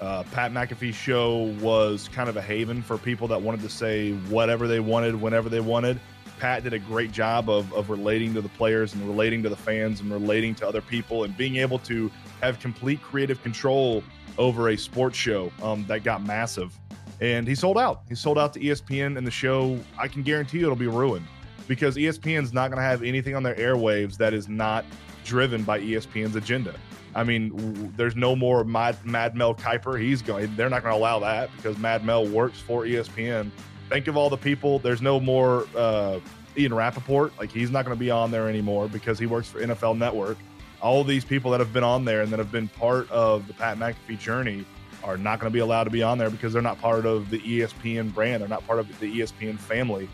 Uh, 0.00 0.22
Pat 0.32 0.52
McAfee's 0.52 0.94
show 0.94 1.54
was 1.60 2.08
kind 2.08 2.28
of 2.28 2.36
a 2.36 2.42
haven 2.42 2.82
for 2.82 2.98
people 2.98 3.26
that 3.28 3.40
wanted 3.40 3.60
to 3.62 3.68
say 3.68 4.12
whatever 4.28 4.68
they 4.68 4.80
wanted, 4.80 5.20
whenever 5.20 5.48
they 5.48 5.60
wanted. 5.60 5.98
Pat 6.38 6.62
did 6.62 6.72
a 6.72 6.78
great 6.78 7.10
job 7.10 7.50
of, 7.50 7.72
of 7.72 7.90
relating 7.90 8.32
to 8.34 8.40
the 8.40 8.48
players 8.50 8.94
and 8.94 9.04
relating 9.08 9.42
to 9.42 9.48
the 9.48 9.56
fans 9.56 10.00
and 10.00 10.12
relating 10.12 10.54
to 10.54 10.68
other 10.68 10.80
people 10.80 11.24
and 11.24 11.36
being 11.36 11.56
able 11.56 11.80
to 11.80 12.10
have 12.40 12.60
complete 12.60 13.02
creative 13.02 13.42
control 13.42 14.04
over 14.38 14.68
a 14.68 14.76
sports 14.76 15.16
show 15.16 15.50
um, 15.62 15.84
that 15.88 16.04
got 16.04 16.22
massive. 16.22 16.78
And 17.20 17.48
he 17.48 17.56
sold 17.56 17.76
out. 17.76 18.02
He 18.08 18.14
sold 18.14 18.38
out 18.38 18.54
to 18.54 18.60
ESPN, 18.60 19.18
and 19.18 19.26
the 19.26 19.32
show, 19.32 19.80
I 19.98 20.06
can 20.06 20.22
guarantee 20.22 20.58
you, 20.58 20.64
it'll 20.64 20.76
be 20.76 20.86
ruined 20.86 21.26
because 21.66 21.96
ESPN's 21.96 22.52
not 22.52 22.68
going 22.70 22.78
to 22.78 22.84
have 22.84 23.02
anything 23.02 23.34
on 23.34 23.42
their 23.42 23.56
airwaves 23.56 24.16
that 24.18 24.32
is 24.32 24.48
not 24.48 24.84
driven 25.28 25.62
by 25.62 25.78
ESPN's 25.78 26.34
agenda. 26.34 26.74
I 27.14 27.22
mean, 27.22 27.50
w- 27.50 27.92
there's 27.96 28.16
no 28.16 28.34
more 28.34 28.64
Mad, 28.64 28.96
Mad 29.04 29.36
Mel 29.36 29.54
Kiper. 29.54 30.00
He's 30.00 30.22
going. 30.22 30.54
They're 30.56 30.70
not 30.70 30.82
going 30.82 30.94
to 30.94 30.98
allow 30.98 31.20
that 31.20 31.54
because 31.56 31.78
Mad 31.78 32.04
Mel 32.04 32.26
works 32.26 32.58
for 32.58 32.84
ESPN. 32.84 33.50
Think 33.88 34.08
of 34.08 34.16
all 34.16 34.30
the 34.30 34.36
people. 34.36 34.78
There's 34.78 35.02
no 35.02 35.20
more 35.20 35.66
uh, 35.76 36.18
Ian 36.56 36.74
Rapoport. 36.74 37.38
Like 37.38 37.52
he's 37.52 37.70
not 37.70 37.84
going 37.84 37.96
to 37.96 38.00
be 38.00 38.10
on 38.10 38.30
there 38.30 38.48
anymore 38.48 38.88
because 38.88 39.18
he 39.18 39.26
works 39.26 39.48
for 39.48 39.60
NFL 39.60 39.96
Network. 39.98 40.38
All 40.80 41.04
these 41.04 41.24
people 41.24 41.50
that 41.50 41.60
have 41.60 41.72
been 41.72 41.84
on 41.84 42.04
there 42.04 42.22
and 42.22 42.32
that 42.32 42.38
have 42.38 42.52
been 42.52 42.68
part 42.68 43.10
of 43.10 43.46
the 43.46 43.54
Pat 43.54 43.78
McAfee 43.78 44.18
journey 44.18 44.64
are 45.04 45.16
not 45.16 45.40
going 45.40 45.50
to 45.50 45.54
be 45.54 45.60
allowed 45.60 45.84
to 45.84 45.90
be 45.90 46.02
on 46.02 46.18
there 46.18 46.30
because 46.30 46.52
they're 46.52 46.62
not 46.62 46.80
part 46.80 47.04
of 47.06 47.30
the 47.30 47.40
ESPN 47.40 48.12
brand. 48.14 48.40
They're 48.42 48.48
not 48.48 48.66
part 48.66 48.78
of 48.78 49.00
the 49.00 49.20
ESPN 49.20 49.58
family. 49.58 50.08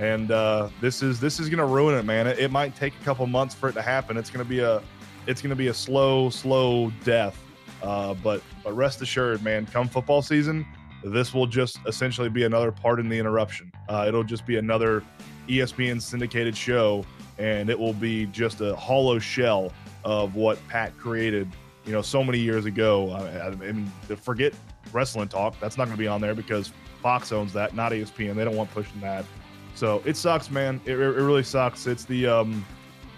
And 0.00 0.30
uh, 0.30 0.70
this 0.80 1.02
is 1.02 1.20
this 1.20 1.38
is 1.38 1.50
going 1.50 1.58
to 1.58 1.66
ruin 1.66 1.94
it, 1.94 2.06
man. 2.06 2.26
It, 2.26 2.38
it 2.38 2.50
might 2.50 2.74
take 2.74 2.94
a 2.98 3.04
couple 3.04 3.26
months 3.26 3.54
for 3.54 3.68
it 3.68 3.74
to 3.74 3.82
happen. 3.82 4.16
It's 4.16 4.30
going 4.30 4.42
to 4.42 4.48
be 4.48 4.60
a 4.60 4.82
it's 5.26 5.42
going 5.42 5.50
to 5.50 5.56
be 5.56 5.68
a 5.68 5.74
slow, 5.74 6.30
slow 6.30 6.90
death. 7.04 7.38
Uh, 7.82 8.14
but 8.14 8.42
but 8.64 8.72
rest 8.72 9.02
assured, 9.02 9.42
man, 9.44 9.66
come 9.66 9.88
football 9.88 10.22
season, 10.22 10.66
this 11.04 11.34
will 11.34 11.46
just 11.46 11.78
essentially 11.86 12.30
be 12.30 12.44
another 12.44 12.72
Pardon 12.72 13.10
the 13.10 13.18
Interruption. 13.18 13.70
Uh, 13.90 14.06
it'll 14.08 14.24
just 14.24 14.46
be 14.46 14.56
another 14.56 15.02
ESPN 15.48 16.00
syndicated 16.00 16.56
show, 16.56 17.04
and 17.36 17.68
it 17.68 17.78
will 17.78 17.92
be 17.92 18.24
just 18.26 18.62
a 18.62 18.74
hollow 18.76 19.18
shell 19.18 19.70
of 20.02 20.34
what 20.34 20.58
Pat 20.66 20.96
created, 20.96 21.46
you 21.84 21.92
know, 21.92 22.00
so 22.00 22.24
many 22.24 22.38
years 22.38 22.64
ago. 22.64 23.10
I, 23.10 23.48
I 23.48 23.50
mean, 23.50 23.92
forget 24.16 24.54
wrestling 24.94 25.28
talk. 25.28 25.60
That's 25.60 25.76
not 25.76 25.84
going 25.84 25.96
to 25.96 26.00
be 26.02 26.08
on 26.08 26.22
there 26.22 26.34
because 26.34 26.72
Fox 27.02 27.32
owns 27.32 27.52
that, 27.52 27.74
not 27.74 27.92
ESPN. 27.92 28.34
They 28.34 28.44
don't 28.44 28.56
want 28.56 28.70
pushing 28.70 29.00
that. 29.02 29.26
So 29.80 30.02
it 30.04 30.18
sucks, 30.18 30.50
man. 30.50 30.78
It, 30.84 30.92
it 30.92 30.96
really 30.96 31.42
sucks. 31.42 31.86
It's 31.86 32.04
the 32.04 32.26
um, 32.26 32.66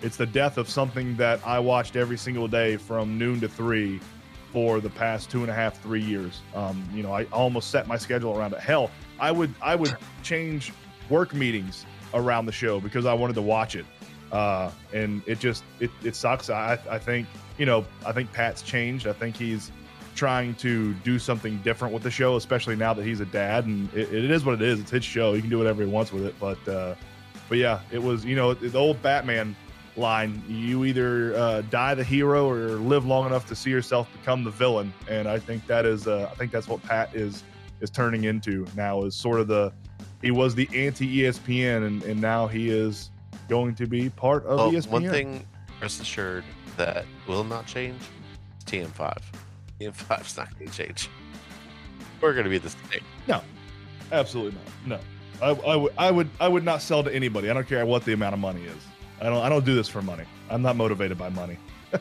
it's 0.01 0.17
the 0.17 0.27
death 0.27 0.59
of 0.59 0.69
something 0.69 1.17
that 1.17 1.45
I 1.45 1.59
watched 1.59 1.97
every 1.97 2.17
single 2.17 2.47
day 2.47 2.77
from 2.77 3.19
noon 3.19 3.41
to 3.41 3.49
three 3.49 3.99
for 4.53 4.81
the 4.81 4.89
past 4.89 5.29
two 5.29 5.41
and 5.41 5.51
a 5.51 5.55
half, 5.55 5.83
three 5.83 6.01
years. 6.01 6.41
Um, 6.55 6.89
you 6.95 7.03
know, 7.03 7.13
I 7.13 7.25
almost 7.33 7.73
set 7.73 7.89
my 7.89 7.97
schedule 7.97 8.39
around 8.39 8.53
it. 8.53 8.61
Hell, 8.61 8.93
I 9.19 9.33
would 9.33 9.53
I 9.61 9.75
would 9.75 9.97
change 10.23 10.73
work 11.11 11.35
meetings 11.35 11.85
around 12.15 12.47
the 12.47 12.53
show 12.53 12.79
because 12.79 13.07
I 13.07 13.13
wanted 13.13 13.35
to 13.35 13.43
watch 13.43 13.75
it. 13.75 13.85
Uh, 14.31 14.71
and 14.93 15.21
it 15.27 15.41
just 15.41 15.65
it, 15.81 15.91
it 16.05 16.15
sucks. 16.15 16.49
I 16.49 16.79
I 16.89 17.01
think 17.01 17.27
you 17.59 17.67
know 17.67 17.85
I 18.07 18.13
think 18.13 18.33
Pat's 18.33 18.63
changed. 18.63 19.09
I 19.09 19.15
think 19.15 19.37
he's 19.37 19.73
trying 20.15 20.55
to 20.57 20.95
do 20.95 21.19
something 21.19 21.59
different 21.59 21.95
with 21.95 22.03
the 22.03 22.11
show, 22.11 22.37
especially 22.37 22.77
now 22.77 22.93
that 22.95 23.05
he's 23.05 23.21
a 23.21 23.27
dad. 23.27 23.67
And 23.67 23.93
it, 23.95 24.13
it 24.13 24.31
is 24.31 24.45
what 24.45 24.55
it 24.55 24.63
is. 24.63 24.81
It's 24.81 24.91
his 24.91 25.05
show. 25.05 25.33
He 25.35 25.41
can 25.41 25.51
do 25.51 25.59
whatever 25.59 25.83
he 25.83 25.89
wants 25.89 26.13
with 26.13 26.27
it. 26.27 26.35
But 26.39 26.67
uh, 26.69 26.95
but 27.49 27.59
yeah, 27.59 27.81
it 27.91 28.03
was 28.03 28.25
you 28.25 28.37
know 28.37 28.55
the 28.55 28.79
old 28.79 29.03
Batman 29.03 29.57
line 29.97 30.43
you 30.49 30.85
either 30.85 31.35
uh, 31.35 31.61
die 31.63 31.95
the 31.95 32.05
hero 32.05 32.49
or 32.49 32.77
live 32.77 33.05
long 33.05 33.27
enough 33.27 33.47
to 33.47 33.55
see 33.55 33.71
yourself 33.71 34.11
become 34.13 34.43
the 34.43 34.51
villain 34.51 34.91
and 35.07 35.29
i 35.29 35.39
think 35.39 35.67
that 35.67 35.85
is 35.85 36.09
uh, 36.09 36.31
i 36.33 36.35
think 36.37 36.51
that's 36.51 36.67
what 36.67 36.83
pat 36.83 37.15
is 37.15 37.45
is 37.83 37.91
turning 37.91 38.25
into 38.25 38.67
now 38.75 39.03
is 39.03 39.15
sort 39.15 39.39
of 39.39 39.49
the 39.49 39.71
he 40.23 40.31
was 40.31 40.55
the 40.55 40.67
anti 40.75 41.19
espn 41.19 41.87
and, 41.87 42.03
and 42.05 42.19
now 42.19 42.47
he 42.47 42.71
is 42.71 43.11
going 43.51 43.75
to 43.75 43.87
be 43.87 44.09
part 44.09 44.47
of 44.47 44.59
well, 44.59 44.73
espn 44.73 44.89
one 44.89 45.11
thing, 45.11 45.47
rest 45.83 46.01
assured, 46.01 46.45
that 46.79 47.05
will 47.27 47.45
not 47.45 47.67
change 47.67 48.01
is 48.01 48.65
TM5. 48.65 49.19
TM5 49.81 50.27
is 50.27 50.37
not 50.37 50.59
going 50.59 50.71
to 50.71 50.77
change. 50.77 51.09
We're 52.21 52.33
going 52.33 52.45
to 52.45 52.51
be 52.51 52.59
the 52.59 52.71
same. 52.71 53.03
No, 53.27 53.43
absolutely 54.13 54.59
not. 54.87 55.01
No. 55.01 55.01
I, 55.43 55.51
I 55.51 55.77
would 55.77 55.93
i 55.99 56.11
would 56.11 56.31
i 56.39 56.47
would 56.47 56.65
not 56.65 56.83
sell 56.83 57.03
to 57.03 57.13
anybody. 57.13 57.51
I 57.51 57.55
don't 57.55 57.67
care 57.67 57.85
what 57.85 58.05
the 58.05 58.13
amount 58.13 58.35
of 58.35 58.39
money 58.39 58.63
is. 58.63 58.77
I 59.21 59.25
don't 59.25 59.43
i 59.43 59.49
don't 59.49 59.65
do 59.65 59.75
this 59.75 59.89
for 59.89 60.01
money. 60.01 60.25
I'm 60.49 60.63
not 60.63 60.77
motivated 60.77 61.19
by 61.19 61.31
money. 61.31 61.59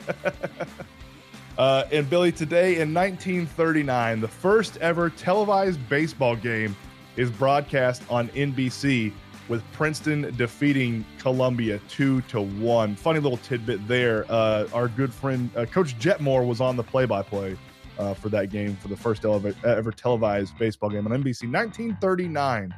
Uh, 1.57 1.85
and 1.91 2.09
Billy, 2.09 2.31
today 2.31 2.79
in 2.79 2.93
1939, 2.93 4.21
the 4.21 4.27
first 4.27 4.77
ever 4.77 5.09
televised 5.09 5.79
baseball 5.89 6.35
game 6.35 6.75
is 7.17 7.29
broadcast 7.29 8.01
on 8.09 8.29
NBC 8.29 9.11
with 9.47 9.63
Princeton 9.73 10.33
defeating 10.37 11.05
Columbia 11.19 11.79
two 11.89 12.21
to 12.23 12.41
one. 12.41 12.95
Funny 12.95 13.19
little 13.19 13.37
tidbit 13.37 13.85
there. 13.87 14.25
Uh, 14.29 14.67
our 14.73 14.87
good 14.87 15.13
friend 15.13 15.49
uh, 15.55 15.65
Coach 15.65 15.97
Jetmore 15.99 16.45
was 16.45 16.61
on 16.61 16.75
the 16.75 16.83
play-by-play 16.83 17.57
uh, 17.99 18.13
for 18.13 18.29
that 18.29 18.49
game 18.49 18.75
for 18.77 18.87
the 18.87 18.95
first 18.95 19.25
ever, 19.25 19.53
ever 19.63 19.91
televised 19.91 20.57
baseball 20.57 20.89
game 20.89 21.05
on 21.05 21.11
NBC, 21.11 21.51
1939, 21.51 22.73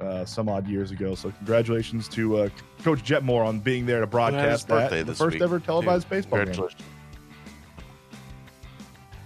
uh, 0.00 0.24
some 0.24 0.48
odd 0.48 0.66
years 0.68 0.90
ago. 0.90 1.14
So 1.14 1.30
congratulations 1.30 2.08
to 2.08 2.36
uh, 2.38 2.48
Coach 2.82 3.02
Jetmore 3.02 3.44
on 3.46 3.60
being 3.60 3.86
there 3.86 4.00
to 4.00 4.06
broadcast 4.06 4.68
that 4.68 4.90
the 4.90 5.04
this 5.04 5.18
first 5.18 5.34
week, 5.34 5.42
ever 5.42 5.58
televised 5.60 6.08
too. 6.08 6.14
baseball 6.16 6.44
game. 6.44 6.68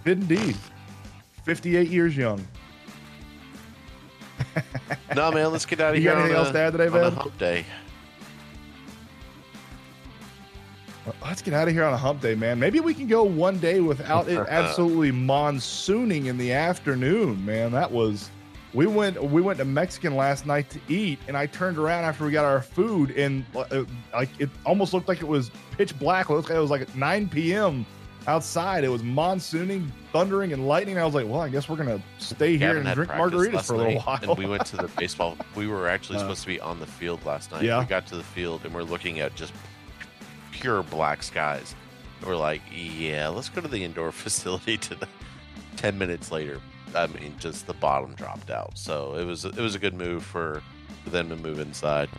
Did 0.05 0.19
indeed. 0.19 0.55
58 1.43 1.89
years 1.89 2.15
young. 2.17 2.45
No, 5.15 5.31
man, 5.31 5.51
let's 5.51 5.65
get 5.65 5.79
out 5.79 5.91
of 5.91 5.95
You 5.95 6.01
here. 6.01 6.11
got 6.13 6.19
anything 6.19 6.35
on 6.35 6.39
else 6.45 6.49
a- 6.49 6.53
to 6.53 6.59
add 6.59 6.71
today, 6.73 6.87
on 6.87 7.03
a 7.03 7.09
hump 7.11 7.37
day. 7.37 7.65
Let's 11.23 11.41
get 11.41 11.53
out 11.53 11.67
of 11.69 11.73
here 11.73 11.85
on 11.85 11.93
a 11.93 11.97
hump 11.97 12.21
day, 12.21 12.35
man. 12.35 12.59
Maybe 12.59 12.81
we 12.81 12.93
can 12.93 13.07
go 13.07 13.23
one 13.23 13.59
day 13.59 13.79
without 13.79 14.27
it 14.27 14.37
absolutely 14.49 15.11
monsooning 15.11 16.25
in 16.25 16.37
the 16.37 16.51
afternoon, 16.51 17.45
man. 17.45 17.71
That 17.71 17.89
was 17.89 18.29
we 18.73 18.87
went 18.87 19.21
we 19.23 19.41
went 19.41 19.57
to 19.59 19.65
Mexican 19.65 20.17
last 20.17 20.45
night 20.45 20.69
to 20.71 20.79
eat, 20.89 21.19
and 21.29 21.37
I 21.37 21.45
turned 21.45 21.77
around 21.77 22.03
after 22.03 22.25
we 22.25 22.31
got 22.31 22.43
our 22.43 22.61
food, 22.61 23.11
and 23.11 23.45
uh, 23.55 23.85
like 24.13 24.29
it 24.39 24.49
almost 24.65 24.93
looked 24.93 25.07
like 25.07 25.21
it 25.21 25.27
was 25.27 25.49
pitch 25.77 25.97
black. 25.97 26.29
It 26.29 26.33
like 26.33 26.49
it 26.49 26.59
was 26.59 26.69
like 26.69 26.93
9 26.93 27.29
p.m. 27.29 27.85
outside. 28.27 28.83
It 28.83 28.89
was 28.89 29.01
monsooning, 29.03 29.91
thundering, 30.11 30.53
and 30.53 30.67
lightning. 30.67 30.97
I 30.97 31.05
was 31.05 31.15
like, 31.15 31.27
well, 31.27 31.41
I 31.41 31.49
guess 31.49 31.67
we're 31.69 31.77
gonna 31.77 32.01
stay 32.19 32.57
here 32.57 32.73
Gavin 32.75 32.87
and 32.87 32.95
drink 32.95 33.11
margaritas 33.11 33.65
for 33.67 33.73
a 33.73 33.77
little 33.77 34.01
while. 34.01 34.19
And 34.21 34.37
we 34.37 34.45
went 34.45 34.65
to 34.67 34.77
the 34.77 34.87
baseball. 34.97 35.37
We 35.55 35.67
were 35.67 35.87
actually 35.87 36.17
Uh, 36.17 36.21
supposed 36.21 36.41
to 36.41 36.47
be 36.47 36.59
on 36.59 36.79
the 36.79 36.85
field 36.85 37.25
last 37.25 37.51
night. 37.51 37.63
Yeah. 37.63 37.79
We 37.79 37.85
got 37.85 38.05
to 38.07 38.17
the 38.17 38.23
field 38.23 38.65
and 38.65 38.73
we're 38.73 38.83
looking 38.83 39.19
at 39.21 39.33
just 39.35 39.53
pure 40.51 40.83
black 40.83 41.23
skies. 41.23 41.75
We're 42.25 42.35
like, 42.35 42.61
yeah, 42.73 43.27
let's 43.29 43.49
go 43.49 43.61
to 43.61 43.67
the 43.67 43.83
indoor 43.83 44.11
facility. 44.23 44.77
To 44.77 44.95
the 44.95 45.07
ten 45.77 45.97
minutes 45.97 46.31
later, 46.31 46.59
I 46.95 47.07
mean, 47.07 47.35
just 47.39 47.67
the 47.67 47.73
bottom 47.73 48.13
dropped 48.15 48.49
out. 48.51 48.77
So 48.77 49.15
it 49.15 49.23
was 49.25 49.45
it 49.45 49.55
was 49.57 49.75
a 49.75 49.79
good 49.79 49.93
move 49.93 50.23
for, 50.23 50.61
for 51.03 51.09
them 51.11 51.29
to 51.29 51.35
move 51.35 51.59
inside. 51.59 52.09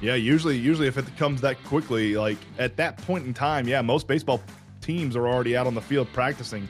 Yeah, 0.00 0.14
usually 0.14 0.56
usually 0.56 0.86
if 0.86 0.96
it 0.96 1.04
comes 1.16 1.40
that 1.40 1.62
quickly, 1.64 2.16
like 2.16 2.38
at 2.58 2.76
that 2.76 2.98
point 2.98 3.26
in 3.26 3.34
time, 3.34 3.66
yeah, 3.66 3.82
most 3.82 4.06
baseball 4.06 4.40
teams 4.80 5.16
are 5.16 5.26
already 5.28 5.56
out 5.56 5.66
on 5.66 5.74
the 5.74 5.80
field 5.80 6.08
practicing. 6.12 6.68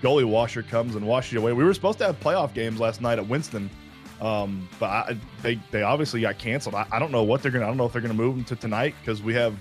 Gully 0.00 0.24
washer 0.24 0.62
comes 0.62 0.94
and 0.94 1.04
washes 1.06 1.32
you 1.32 1.40
away. 1.40 1.52
We 1.52 1.64
were 1.64 1.74
supposed 1.74 1.98
to 1.98 2.06
have 2.06 2.20
playoff 2.20 2.54
games 2.54 2.78
last 2.78 3.00
night 3.00 3.18
at 3.18 3.26
Winston, 3.26 3.68
um, 4.20 4.68
but 4.78 4.86
I, 4.86 5.16
they 5.42 5.60
they 5.72 5.82
obviously 5.82 6.20
got 6.20 6.38
canceled. 6.38 6.76
I, 6.76 6.86
I 6.92 7.00
don't 7.00 7.10
know 7.10 7.24
what 7.24 7.42
they're 7.42 7.50
gonna. 7.50 7.64
I 7.64 7.68
don't 7.68 7.76
know 7.76 7.86
if 7.86 7.92
they're 7.92 8.02
gonna 8.02 8.14
move 8.14 8.36
them 8.36 8.44
to 8.44 8.56
tonight 8.56 8.94
because 9.00 9.20
we 9.20 9.34
have 9.34 9.58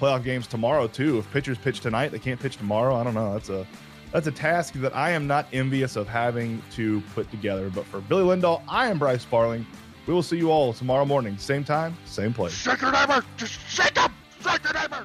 playoff 0.00 0.22
games 0.22 0.46
tomorrow 0.46 0.86
too. 0.86 1.18
If 1.18 1.30
pitchers 1.32 1.58
pitch 1.58 1.80
tonight, 1.80 2.12
they 2.12 2.20
can't 2.20 2.38
pitch 2.38 2.56
tomorrow. 2.56 2.94
I 2.94 3.02
don't 3.02 3.14
know. 3.14 3.32
That's 3.32 3.48
a 3.48 3.66
that's 4.12 4.28
a 4.28 4.32
task 4.32 4.74
that 4.74 4.94
I 4.94 5.10
am 5.10 5.26
not 5.26 5.48
envious 5.52 5.96
of 5.96 6.06
having 6.06 6.62
to 6.72 7.00
put 7.14 7.28
together. 7.32 7.68
But 7.68 7.84
for 7.86 8.00
Billy 8.00 8.22
Lindahl, 8.22 8.62
I 8.68 8.88
am 8.88 8.98
Bryce 8.98 9.24
Farling. 9.24 9.64
We 10.06 10.14
will 10.14 10.22
see 10.22 10.36
you 10.36 10.52
all 10.52 10.72
tomorrow 10.72 11.04
morning, 11.04 11.36
same 11.36 11.64
time, 11.64 11.96
same 12.04 12.32
place. 12.32 12.52
Shake 12.52 12.80
your 12.80 12.92
neighbor! 12.92 13.24
Just 13.36 13.58
shake 13.68 13.98
him! 13.98 14.12
Shake 14.40 14.62
your 14.62 14.74
neighbor! 14.74 15.04